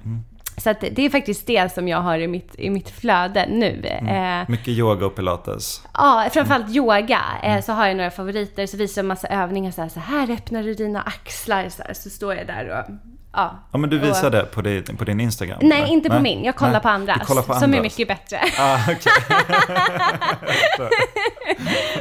Så 0.60 0.74
det 0.80 1.06
är 1.06 1.10
faktiskt 1.10 1.48
det 1.48 1.74
som 1.74 1.88
jag 1.88 1.98
har 2.02 2.20
i 2.20 2.28
mitt, 2.28 2.56
i 2.58 2.70
mitt 2.70 2.90
flöde 2.90 3.46
nu. 3.50 3.86
Eh, 3.86 4.50
Mycket 4.50 4.68
yoga 4.68 5.06
och 5.06 5.16
pilates. 5.16 5.84
Ja, 5.94 6.28
framförallt 6.32 6.76
yoga. 6.76 7.22
Eh, 7.44 7.62
så 7.62 7.72
har 7.72 7.88
jag 7.88 7.98
några 7.98 8.12
favoriter. 8.12 8.66
Så 8.66 8.78
visar 8.78 9.02
jag 9.02 9.08
massa 9.08 9.28
övningar. 9.28 9.72
Så 9.72 9.82
här, 9.82 9.90
så 9.90 10.00
här 10.00 10.32
öppnar 10.32 10.64
du 10.64 10.74
dina 10.74 11.02
axlar. 11.02 11.70
Så, 11.70 11.84
här, 11.84 11.94
så 11.94 12.10
står 12.10 12.36
jag 12.36 12.48
där 12.48 12.70
och... 12.80 12.96
Ja. 13.34 13.60
Ja 13.72 13.78
men 13.78 13.90
du 13.90 14.02
Och- 14.02 14.08
visar 14.08 14.30
det 14.30 14.46
på 14.46 14.62
din, 14.62 14.84
på 14.84 15.04
din 15.06 15.20
Instagram? 15.20 15.58
Nej, 15.62 15.82
eller? 15.82 15.92
inte 15.94 16.10
på 16.10 16.20
min. 16.20 16.44
Jag 16.44 16.56
kollar 16.56 16.72
Nej, 16.72 16.82
på 16.82 16.90
andras. 16.90 17.20
Du 17.20 17.26
kollar 17.26 17.42
på 17.42 17.54
Som 17.54 17.74
är 17.74 17.82
mycket 17.82 18.08
bättre. 18.08 18.40
Ah, 18.60 18.78
okej. 18.92 19.12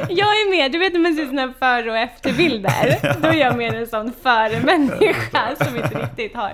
Jag 0.09 0.27
är 0.27 0.51
mer, 0.51 0.69
du 0.69 0.79
vet 0.79 0.93
när 0.93 0.99
man 0.99 1.13
ser 1.15 1.25
sina 1.25 1.53
före 1.59 1.91
och 1.91 1.97
efterbilder. 1.97 2.99
Då 3.21 3.27
är 3.27 3.33
jag 3.33 3.57
mer 3.57 3.73
en 3.75 3.87
sån 3.87 4.13
före-människa 4.23 5.55
som 5.65 5.75
inte 5.75 6.01
riktigt 6.03 6.35
har 6.35 6.51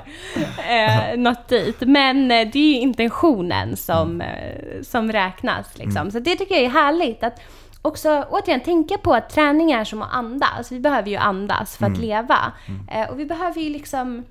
eh, 0.69 1.17
nått 1.17 1.47
dit. 1.47 1.77
Men 1.81 2.31
eh, 2.31 2.47
det 2.53 2.59
är 2.59 2.73
ju 2.73 2.79
intentionen 2.79 3.77
som, 3.77 4.21
eh, 4.21 4.81
som 4.83 5.11
räknas. 5.11 5.77
Liksom. 5.77 6.11
Så 6.11 6.19
det 6.19 6.35
tycker 6.35 6.55
jag 6.55 6.63
är 6.63 6.69
härligt. 6.69 7.23
Att 7.23 7.39
också 7.81 8.25
återigen 8.29 8.61
tänka 8.61 8.97
på 8.97 9.13
att 9.13 9.29
träning 9.29 9.71
är 9.71 9.83
som 9.83 10.01
att 10.01 10.13
andas. 10.13 10.71
Vi 10.71 10.79
behöver 10.79 11.09
ju 11.09 11.17
andas 11.17 11.77
för 11.77 11.85
att 11.85 11.97
leva. 11.97 12.37
Eh, 12.91 13.09
och 13.09 13.19
vi 13.19 13.25
behöver 13.25 13.61
ju 13.61 13.69
liksom 13.69 14.23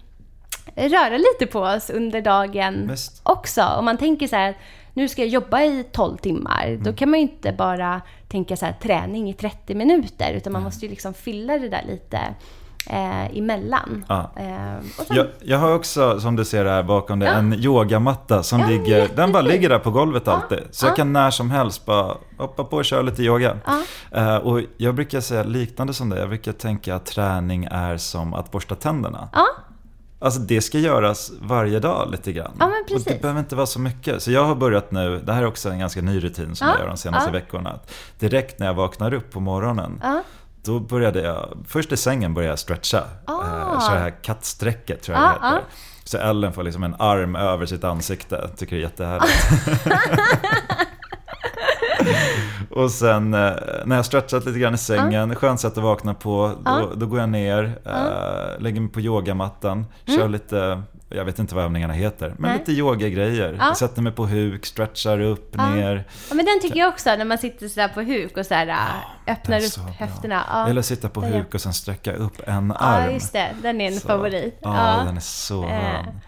röra 0.76 1.16
lite 1.16 1.46
på 1.52 1.60
oss 1.60 1.90
under 1.90 2.20
dagen 2.22 2.88
Visst. 2.90 3.20
också. 3.22 3.62
Om 3.62 3.84
man 3.84 3.96
tänker 3.98 4.26
så 4.26 4.36
här, 4.36 4.56
nu 4.94 5.08
ska 5.08 5.22
jag 5.22 5.28
jobba 5.28 5.62
i 5.62 5.84
12 5.92 6.16
timmar. 6.16 6.64
Mm. 6.66 6.82
Då 6.82 6.92
kan 6.92 7.10
man 7.10 7.18
ju 7.20 7.22
inte 7.26 7.52
bara 7.52 8.00
tänka 8.28 8.56
så 8.56 8.66
här, 8.66 8.72
träning 8.82 9.30
i 9.30 9.32
30 9.34 9.74
minuter. 9.74 10.32
Utan 10.32 10.52
man 10.52 10.62
måste 10.62 10.86
ju 10.86 10.90
liksom 10.90 11.14
fylla 11.14 11.58
det 11.58 11.68
där 11.68 11.84
lite 11.88 12.18
eh, 12.90 13.38
emellan. 13.38 14.04
Ja. 14.08 14.30
Eh, 14.36 14.46
sen, 15.06 15.16
Jag, 15.16 15.26
jag 15.42 15.58
har 15.58 15.74
också, 15.74 16.20
som 16.20 16.36
du 16.36 16.44
ser 16.44 16.64
här 16.64 16.82
bakom 16.82 17.18
dig, 17.18 17.28
Ja. 17.28 17.34
en 17.34 17.52
yogamatta 17.52 18.42
som 18.42 18.60
Ja, 18.60 18.66
ligger, 18.66 19.08
den 19.16 19.32
bara 19.32 19.42
ligger 19.42 19.68
där 19.68 19.78
på 19.78 19.90
golvet 19.90 20.28
alltid. 20.28 20.58
Så 20.70 20.86
jag 20.86 20.92
ja. 20.92 20.96
kan 20.96 21.12
när 21.12 21.30
som 21.30 21.50
helst 21.50 21.86
bara 21.86 22.16
hoppa 22.38 22.64
på 22.64 22.76
och 22.76 22.84
köra 22.84 23.02
lite 23.02 23.22
yoga. 23.22 23.56
Eh, 24.12 24.36
och 24.36 24.60
jag 24.76 24.94
brukar 24.94 25.20
säga 25.20 25.42
liknande 25.42 25.94
som 25.94 26.08
det, 26.10 26.18
jag 26.18 26.28
brukar 26.28 26.52
tänka 26.52 26.94
att 26.94 27.06
träning 27.06 27.64
är 27.70 27.96
som 27.96 28.34
att 28.34 28.50
borsta 28.50 28.74
tänderna. 28.74 29.28
Alltså 30.24 30.40
det 30.40 30.60
ska 30.60 30.78
göras 30.78 31.32
varje 31.40 31.78
dag 31.80 32.10
lite 32.10 32.32
grann. 32.32 32.56
Ja, 32.58 32.66
men 32.66 32.80
Och 32.80 32.88
precis. 32.88 33.04
det 33.04 33.22
behöver 33.22 33.40
inte 33.40 33.56
vara 33.56 33.66
så 33.66 33.80
mycket. 33.80 34.22
Så 34.22 34.30
jag 34.30 34.44
har 34.44 34.54
börjat 34.54 34.90
nu, 34.90 35.20
det 35.26 35.32
här 35.32 35.42
är 35.42 35.46
också 35.46 35.70
en 35.70 35.78
ganska 35.78 36.02
ny 36.02 36.20
rutin 36.20 36.56
som 36.56 36.66
Ja, 36.68 36.74
jag 36.74 36.80
gör 36.80 36.88
de 36.88 36.96
senaste 36.96 37.28
ja. 37.28 37.32
veckorna. 37.32 37.70
Att 37.70 37.94
direkt 38.18 38.58
när 38.58 38.66
jag 38.66 38.74
vaknar 38.74 39.14
upp 39.14 39.30
på 39.32 39.40
morgonen, 39.40 40.00
ja. 40.02 40.22
då 40.64 40.80
började 40.80 41.20
jag, 41.22 41.48
först 41.68 41.92
i 41.92 41.96
sängen 41.96 42.34
började 42.34 42.52
jag 42.52 42.58
stretcha. 42.58 43.02
Ah. 43.24 43.80
Köra 43.80 43.94
det 43.94 44.00
här 44.00 44.22
kattsträcket 44.22 45.02
tror 45.02 45.16
jag 45.18 45.24
Ja, 45.24 45.28
det 45.28 45.34
heter. 45.46 45.56
ja. 45.56 45.62
Så 46.04 46.18
Ellen 46.18 46.52
får 46.52 46.62
liksom 46.62 46.84
en 46.84 46.94
arm 46.98 47.36
över 47.36 47.66
sitt 47.66 47.84
ansikte. 47.84 48.50
Tycker 48.56 48.76
det 48.76 48.80
är 48.82 48.84
jättehärligt. 48.84 49.46
Och 52.74 52.90
sen 52.90 53.34
eh, 53.34 53.50
när 53.84 53.96
jag 53.96 54.04
stretchat 54.04 54.44
lite 54.46 54.58
grann 54.58 54.74
i 54.74 54.78
sängen, 54.78 55.34
skönt 55.34 55.60
sätt 55.60 55.78
att 55.78 55.84
vakna 55.84 56.14
på, 56.14 56.52
då, 56.64 56.70
Ja. 56.70 56.88
då 56.96 57.06
går 57.06 57.20
jag 57.20 57.28
ner, 57.28 57.78
eh, 57.86 58.62
lägger 58.62 58.80
mig 58.80 58.90
på 58.90 59.00
yogamattan, 59.00 59.86
kör 60.06 60.28
lite, 60.28 60.82
jag 61.08 61.24
vet 61.24 61.38
inte 61.38 61.54
vad 61.54 61.64
övningarna 61.64 61.92
heter, 61.94 62.26
men 62.26 62.36
Mm. 62.38 62.50
Nej. 62.50 62.58
lite 62.58 62.72
yogagrejer. 62.72 63.56
Ja. 63.58 63.64
Jag 63.66 63.76
sätter 63.76 64.02
mig 64.02 64.12
på 64.12 64.26
huk, 64.26 64.66
stretchar 64.66 65.20
upp, 65.20 65.54
Ja. 65.56 65.68
ner. 65.70 66.04
ja, 66.28 66.34
men 66.34 66.44
den 66.46 66.60
tycker 66.62 66.78
jag 66.80 66.88
också 66.88 67.10
när 67.16 67.24
man 67.24 67.38
sitter 67.38 67.68
sådär 67.68 67.88
på 67.88 68.00
huk 68.02 68.36
och 68.36 68.46
sådär, 68.46 68.76
öppnar 69.26 69.56
Den 69.56 69.64
är 69.64 69.68
så 69.68 69.80
upp 69.80 69.86
bra. 69.86 69.94
höfterna. 70.06 70.42
Ja. 70.50 70.68
Eller 70.68 70.82
sitta 70.82 71.08
på 71.08 71.20
huk 71.20 71.54
och 71.54 71.60
sen 71.60 71.72
sträcka 71.72 72.12
upp 72.12 72.40
en 72.48 72.74
ja, 72.80 72.86
arm. 72.86 73.14
just 73.14 73.32
det. 73.32 73.48
Den 73.62 73.80
är 73.80 73.86
en 73.86 74.00
Så- 74.00 74.08
favorit. 74.08 74.58
Ja, 74.62 75.02
den 75.06 75.16
är 75.16 75.20
så 75.20 75.62
Eh. 75.64 75.68
skön. 75.68 76.20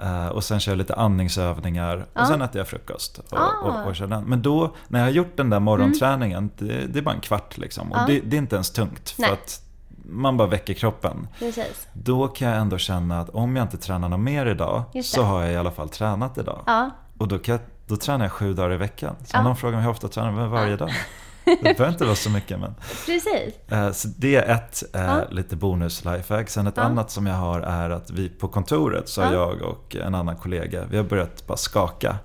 Eh, 0.00 0.26
och 0.28 0.44
sen 0.44 0.60
kör 0.60 0.72
jag 0.72 0.76
lite 0.78 0.94
andningsövningar 0.94 2.06
Ja. 2.14 2.20
och 2.20 2.26
sen 2.26 2.42
äter 2.42 2.58
jag 2.58 2.68
frukost. 2.68 3.18
Och, 3.18 3.38
Ah. 3.38 3.50
och, 3.62 3.86
och 3.88 3.96
kör 3.96 4.06
den. 4.06 4.24
Men 4.24 4.42
då, 4.42 4.74
när 4.88 4.98
jag 4.98 5.06
har 5.06 5.12
gjort 5.12 5.36
den 5.36 5.50
där 5.50 5.60
morgonträningen, 5.60 6.50
det, 6.58 6.86
det 6.86 6.98
är 6.98 7.02
bara 7.02 7.14
en 7.14 7.20
kvart 7.20 7.58
liksom. 7.58 7.92
Och 7.92 7.98
Mm. 7.98 8.14
Ja. 8.14 8.20
det, 8.22 8.28
det 8.30 8.36
är 8.36 8.38
inte 8.38 8.54
ens 8.56 8.70
tungt. 8.70 9.10
För 9.10 9.22
Nej. 9.22 9.30
att 9.32 9.62
man 10.04 10.36
bara 10.36 10.48
väcker 10.48 10.74
kroppen. 10.74 11.28
Precis. 11.38 11.88
Då 11.92 12.28
kan 12.28 12.48
jag 12.48 12.58
ändå 12.58 12.78
känna 12.78 13.20
att 13.20 13.28
om 13.30 13.56
jag 13.56 13.64
inte 13.64 13.76
tränar 13.78 14.08
något 14.08 14.20
mer 14.20 14.46
idag 14.46 14.82
så 15.04 15.22
har 15.22 15.42
jag 15.42 15.52
i 15.52 15.56
alla 15.56 15.70
fall 15.70 15.88
tränat 15.88 16.38
idag. 16.38 16.90
Och 17.18 17.28
då, 17.28 17.38
jag, 17.44 17.60
då 17.86 17.96
tränar 17.96 18.24
jag 18.24 18.32
sju 18.32 18.54
dagar 18.54 18.72
i 18.72 18.76
veckan. 18.76 19.14
Så 19.24 19.42
någon 19.42 19.56
frågar 19.56 19.76
mig 19.76 19.84
hur 19.84 19.90
ofta 19.90 20.08
tränar 20.08 20.40
jag 20.42 20.48
varje 20.48 20.76
dag. 20.76 20.90
Det 21.44 21.62
behöver 21.62 21.88
inte 21.88 22.04
vara 22.04 22.14
så 22.16 22.30
mycket 22.30 22.60
men. 22.60 22.74
Precis. 23.06 23.54
Eh, 23.72 23.92
Så 23.92 24.08
det 24.16 24.36
är 24.36 24.54
ett 24.54 24.82
eh, 24.94 25.02
Ja. 25.02 25.24
lite 25.30 25.56
bonus 25.56 26.04
lifehack. 26.04 26.48
Sen 26.50 26.66
ett 26.66 26.74
Ja. 26.76 26.82
annat 26.82 27.10
som 27.10 27.26
jag 27.26 27.34
har 27.34 27.60
är 27.60 27.90
att 27.90 28.10
vi 28.10 28.28
på 28.28 28.48
kontoret 28.48 29.08
så 29.08 29.20
Ja. 29.20 29.32
jag 29.32 29.62
och 29.62 29.96
en 29.96 30.14
annan 30.14 30.36
kollega, 30.36 30.84
vi 30.90 30.96
har 30.96 31.04
börjat 31.04 31.46
bara 31.46 31.56
skaka. 31.58 32.16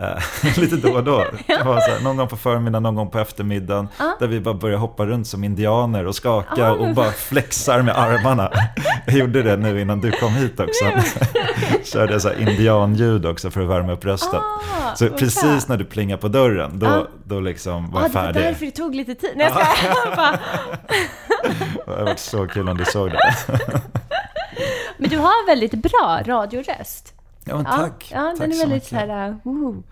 Eh, 0.00 0.58
lite 0.60 0.76
då 0.76 0.92
och 0.94 1.04
då. 1.04 1.16
Var 1.64 1.80
så 1.80 1.90
här, 1.90 2.00
någon 2.04 2.16
gång 2.16 2.28
på 2.28 2.36
förmiddagen, 2.36 2.82
någon 2.82 2.94
gång 2.94 3.10
på 3.10 3.18
eftermiddagen. 3.18 3.88
Ja. 3.98 4.16
Där 4.20 4.26
vi 4.26 4.40
bara 4.40 4.54
börjar 4.54 4.78
hoppa 4.78 5.06
runt 5.06 5.26
som 5.26 5.44
indianer 5.44 6.06
och 6.06 6.16
skaka 6.16 6.48
Ja. 6.56 6.70
och 6.72 6.94
bara 6.94 7.10
flexar 7.10 7.82
med 7.82 7.98
armarna. 7.98 8.50
Jag 9.06 9.16
gjorde 9.16 9.42
det 9.42 9.56
nu 9.56 9.80
innan 9.80 10.00
du 10.00 10.10
kom 10.10 10.34
hit 10.34 10.60
också. 10.60 10.84
Körde 11.84 12.20
så 12.20 12.28
här 12.28 12.40
indianljud 12.48 13.26
också 13.26 13.50
för 13.50 13.60
att 13.60 13.68
värma 13.68 13.92
upp 13.92 14.04
rösten. 14.04 14.40
Ah, 14.40 14.94
så 14.94 15.08
precis 15.08 15.68
när 15.68 15.76
du 15.76 15.84
plingar 15.84 16.16
på 16.16 16.28
dörren, 16.28 16.78
då, 16.78 16.86
Ja. 16.86 17.06
då 17.24 17.40
liksom 17.40 17.90
var 17.90 18.00
Ja, 18.00 18.04
jag 18.06 18.10
det 18.12 18.14
var 18.18 18.22
färdig. 18.26 18.42
därför 18.42 18.66
det 18.66 18.70
tog 18.72 18.94
lite 18.94 19.14
tid. 19.14 19.30
Nej, 19.36 19.52
jag. 19.54 20.16
Bara- 20.16 20.38
Det 21.86 21.90
hade 21.92 22.04
varit 22.04 22.18
så 22.18 22.46
kul 22.46 22.68
om 22.68 22.76
du 22.78 22.84
såg 22.84 23.10
det. 23.10 23.34
Men 24.98 25.10
du 25.10 25.18
har 25.18 25.46
väldigt 25.46 25.72
bra 25.74 26.20
radioröst. 26.26 27.13
Ja, 27.44 27.56
men 27.56 27.64
Ja, 27.64 27.76
tack. 27.76 28.10
Ja, 28.14 28.20
tack 28.20 28.38
den 28.38 28.50
är 28.50 28.54
så 28.54 28.60
väldigt 28.60 28.76
mycket. 28.76 28.88
så 28.88 28.96
här... 28.96 29.28
Uh, 29.28 29.36
woo. 29.42 29.82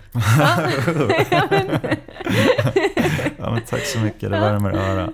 Ja, 3.38 3.50
men 3.50 3.60
tack 3.68 3.84
så 3.86 3.98
mycket, 3.98 4.20
det 4.30 4.40
värmer 4.40 4.70
höra. 4.70 5.08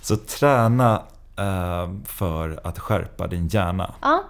Så 0.00 0.16
träna 0.16 1.02
eh, 1.38 1.90
för 2.04 2.60
att 2.64 2.78
skärpa 2.78 3.26
din 3.26 3.48
hjärna. 3.48 3.94
Ja, 4.00 4.24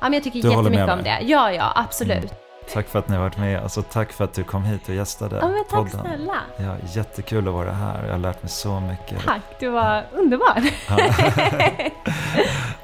Ja, 0.00 0.06
men 0.08 0.12
jag 0.12 0.22
tycker 0.24 0.42
Du 0.42 0.48
jättemycket 0.48 0.90
om 0.90 1.02
det. 1.02 1.18
Ja, 1.22 1.52
ja, 1.52 1.72
absolut. 1.76 2.32
Tack 2.72 2.88
för 2.88 2.98
att 2.98 3.08
ni 3.08 3.14
har 3.16 3.22
varit 3.22 3.38
med. 3.38 3.62
Alltså, 3.62 3.82
tack 3.82 4.12
för 4.12 4.24
att 4.24 4.34
du 4.34 4.44
kom 4.44 4.64
hit 4.64 4.88
och 4.88 4.94
gästade 4.94 5.36
Ja, 5.36 5.48
men 5.48 5.64
tack 5.70 5.70
podden. 5.70 6.00
snälla. 6.00 6.36
Ja, 6.56 6.76
jättekul 6.92 7.48
att 7.48 7.54
vara 7.54 7.72
här. 7.72 8.04
Jag 8.04 8.12
har 8.12 8.18
lärt 8.18 8.42
mig 8.42 8.50
så 8.50 8.80
mycket. 8.80 9.24
Tack, 9.24 9.40
du 9.60 9.68
var 9.68 10.04
underbar. 10.12 10.62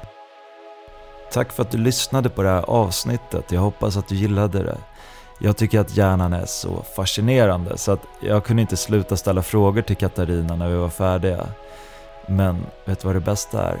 Tack 1.31 1.51
för 1.51 1.63
att 1.63 1.71
du 1.71 1.77
lyssnade 1.77 2.29
på 2.29 2.43
det 2.43 2.49
här 2.49 2.69
avsnittet. 2.69 3.51
Jag 3.51 3.61
hoppas 3.61 3.97
att 3.97 4.07
du 4.07 4.15
gillade 4.15 4.63
det. 4.63 4.77
Jag 5.39 5.57
tycker 5.57 5.79
att 5.79 5.97
hjärnan 5.97 6.33
är 6.33 6.45
så 6.45 6.83
fascinerande 6.95 7.77
så 7.77 7.91
att 7.91 8.01
jag 8.19 8.45
kunde 8.45 8.61
inte 8.61 8.77
sluta 8.77 9.17
ställa 9.17 9.41
frågor 9.41 9.81
till 9.81 9.95
Katarina 9.95 10.55
när 10.55 10.69
vi 10.69 10.75
var 10.75 10.89
färdiga. 10.89 11.47
Men 12.27 12.65
vet 12.85 12.99
du 12.99 13.07
vad 13.07 13.15
det 13.15 13.19
bästa 13.19 13.63
är? 13.63 13.77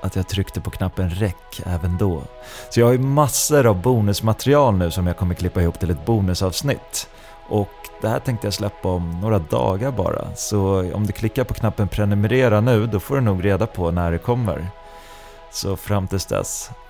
Att 0.00 0.16
jag 0.16 0.28
tryckte 0.28 0.60
på 0.60 0.70
knappen 0.70 1.10
räck 1.10 1.62
även 1.66 1.98
då. 1.98 2.22
Så 2.70 2.80
jag 2.80 2.86
har 2.86 2.92
ju 2.92 2.98
massor 2.98 3.66
av 3.66 3.82
bonusmaterial 3.82 4.74
nu 4.74 4.90
som 4.90 5.06
jag 5.06 5.16
kommer 5.16 5.34
klippa 5.34 5.62
ihop 5.62 5.78
till 5.80 5.90
ett 5.90 6.06
bonusavsnitt. 6.06 7.08
Och 7.48 7.68
det 8.00 8.08
här 8.08 8.20
tänkte 8.20 8.46
jag 8.46 8.54
släppa 8.54 8.88
om 8.88 9.20
några 9.20 9.38
dagar 9.38 9.90
bara. 9.90 10.34
Så 10.36 10.90
om 10.94 11.06
du 11.06 11.12
klickar 11.12 11.44
på 11.44 11.54
knappen 11.54 11.88
prenumerera 11.88 12.60
nu, 12.60 12.86
då 12.86 13.00
får 13.00 13.14
du 13.14 13.20
nog 13.20 13.44
reda 13.44 13.66
på 13.66 13.90
när 13.90 14.12
det 14.12 14.18
kommer. 14.18 14.70
Så 15.50 15.76
fram 15.76 16.08
tills 16.08 16.26
dess, 16.26 16.70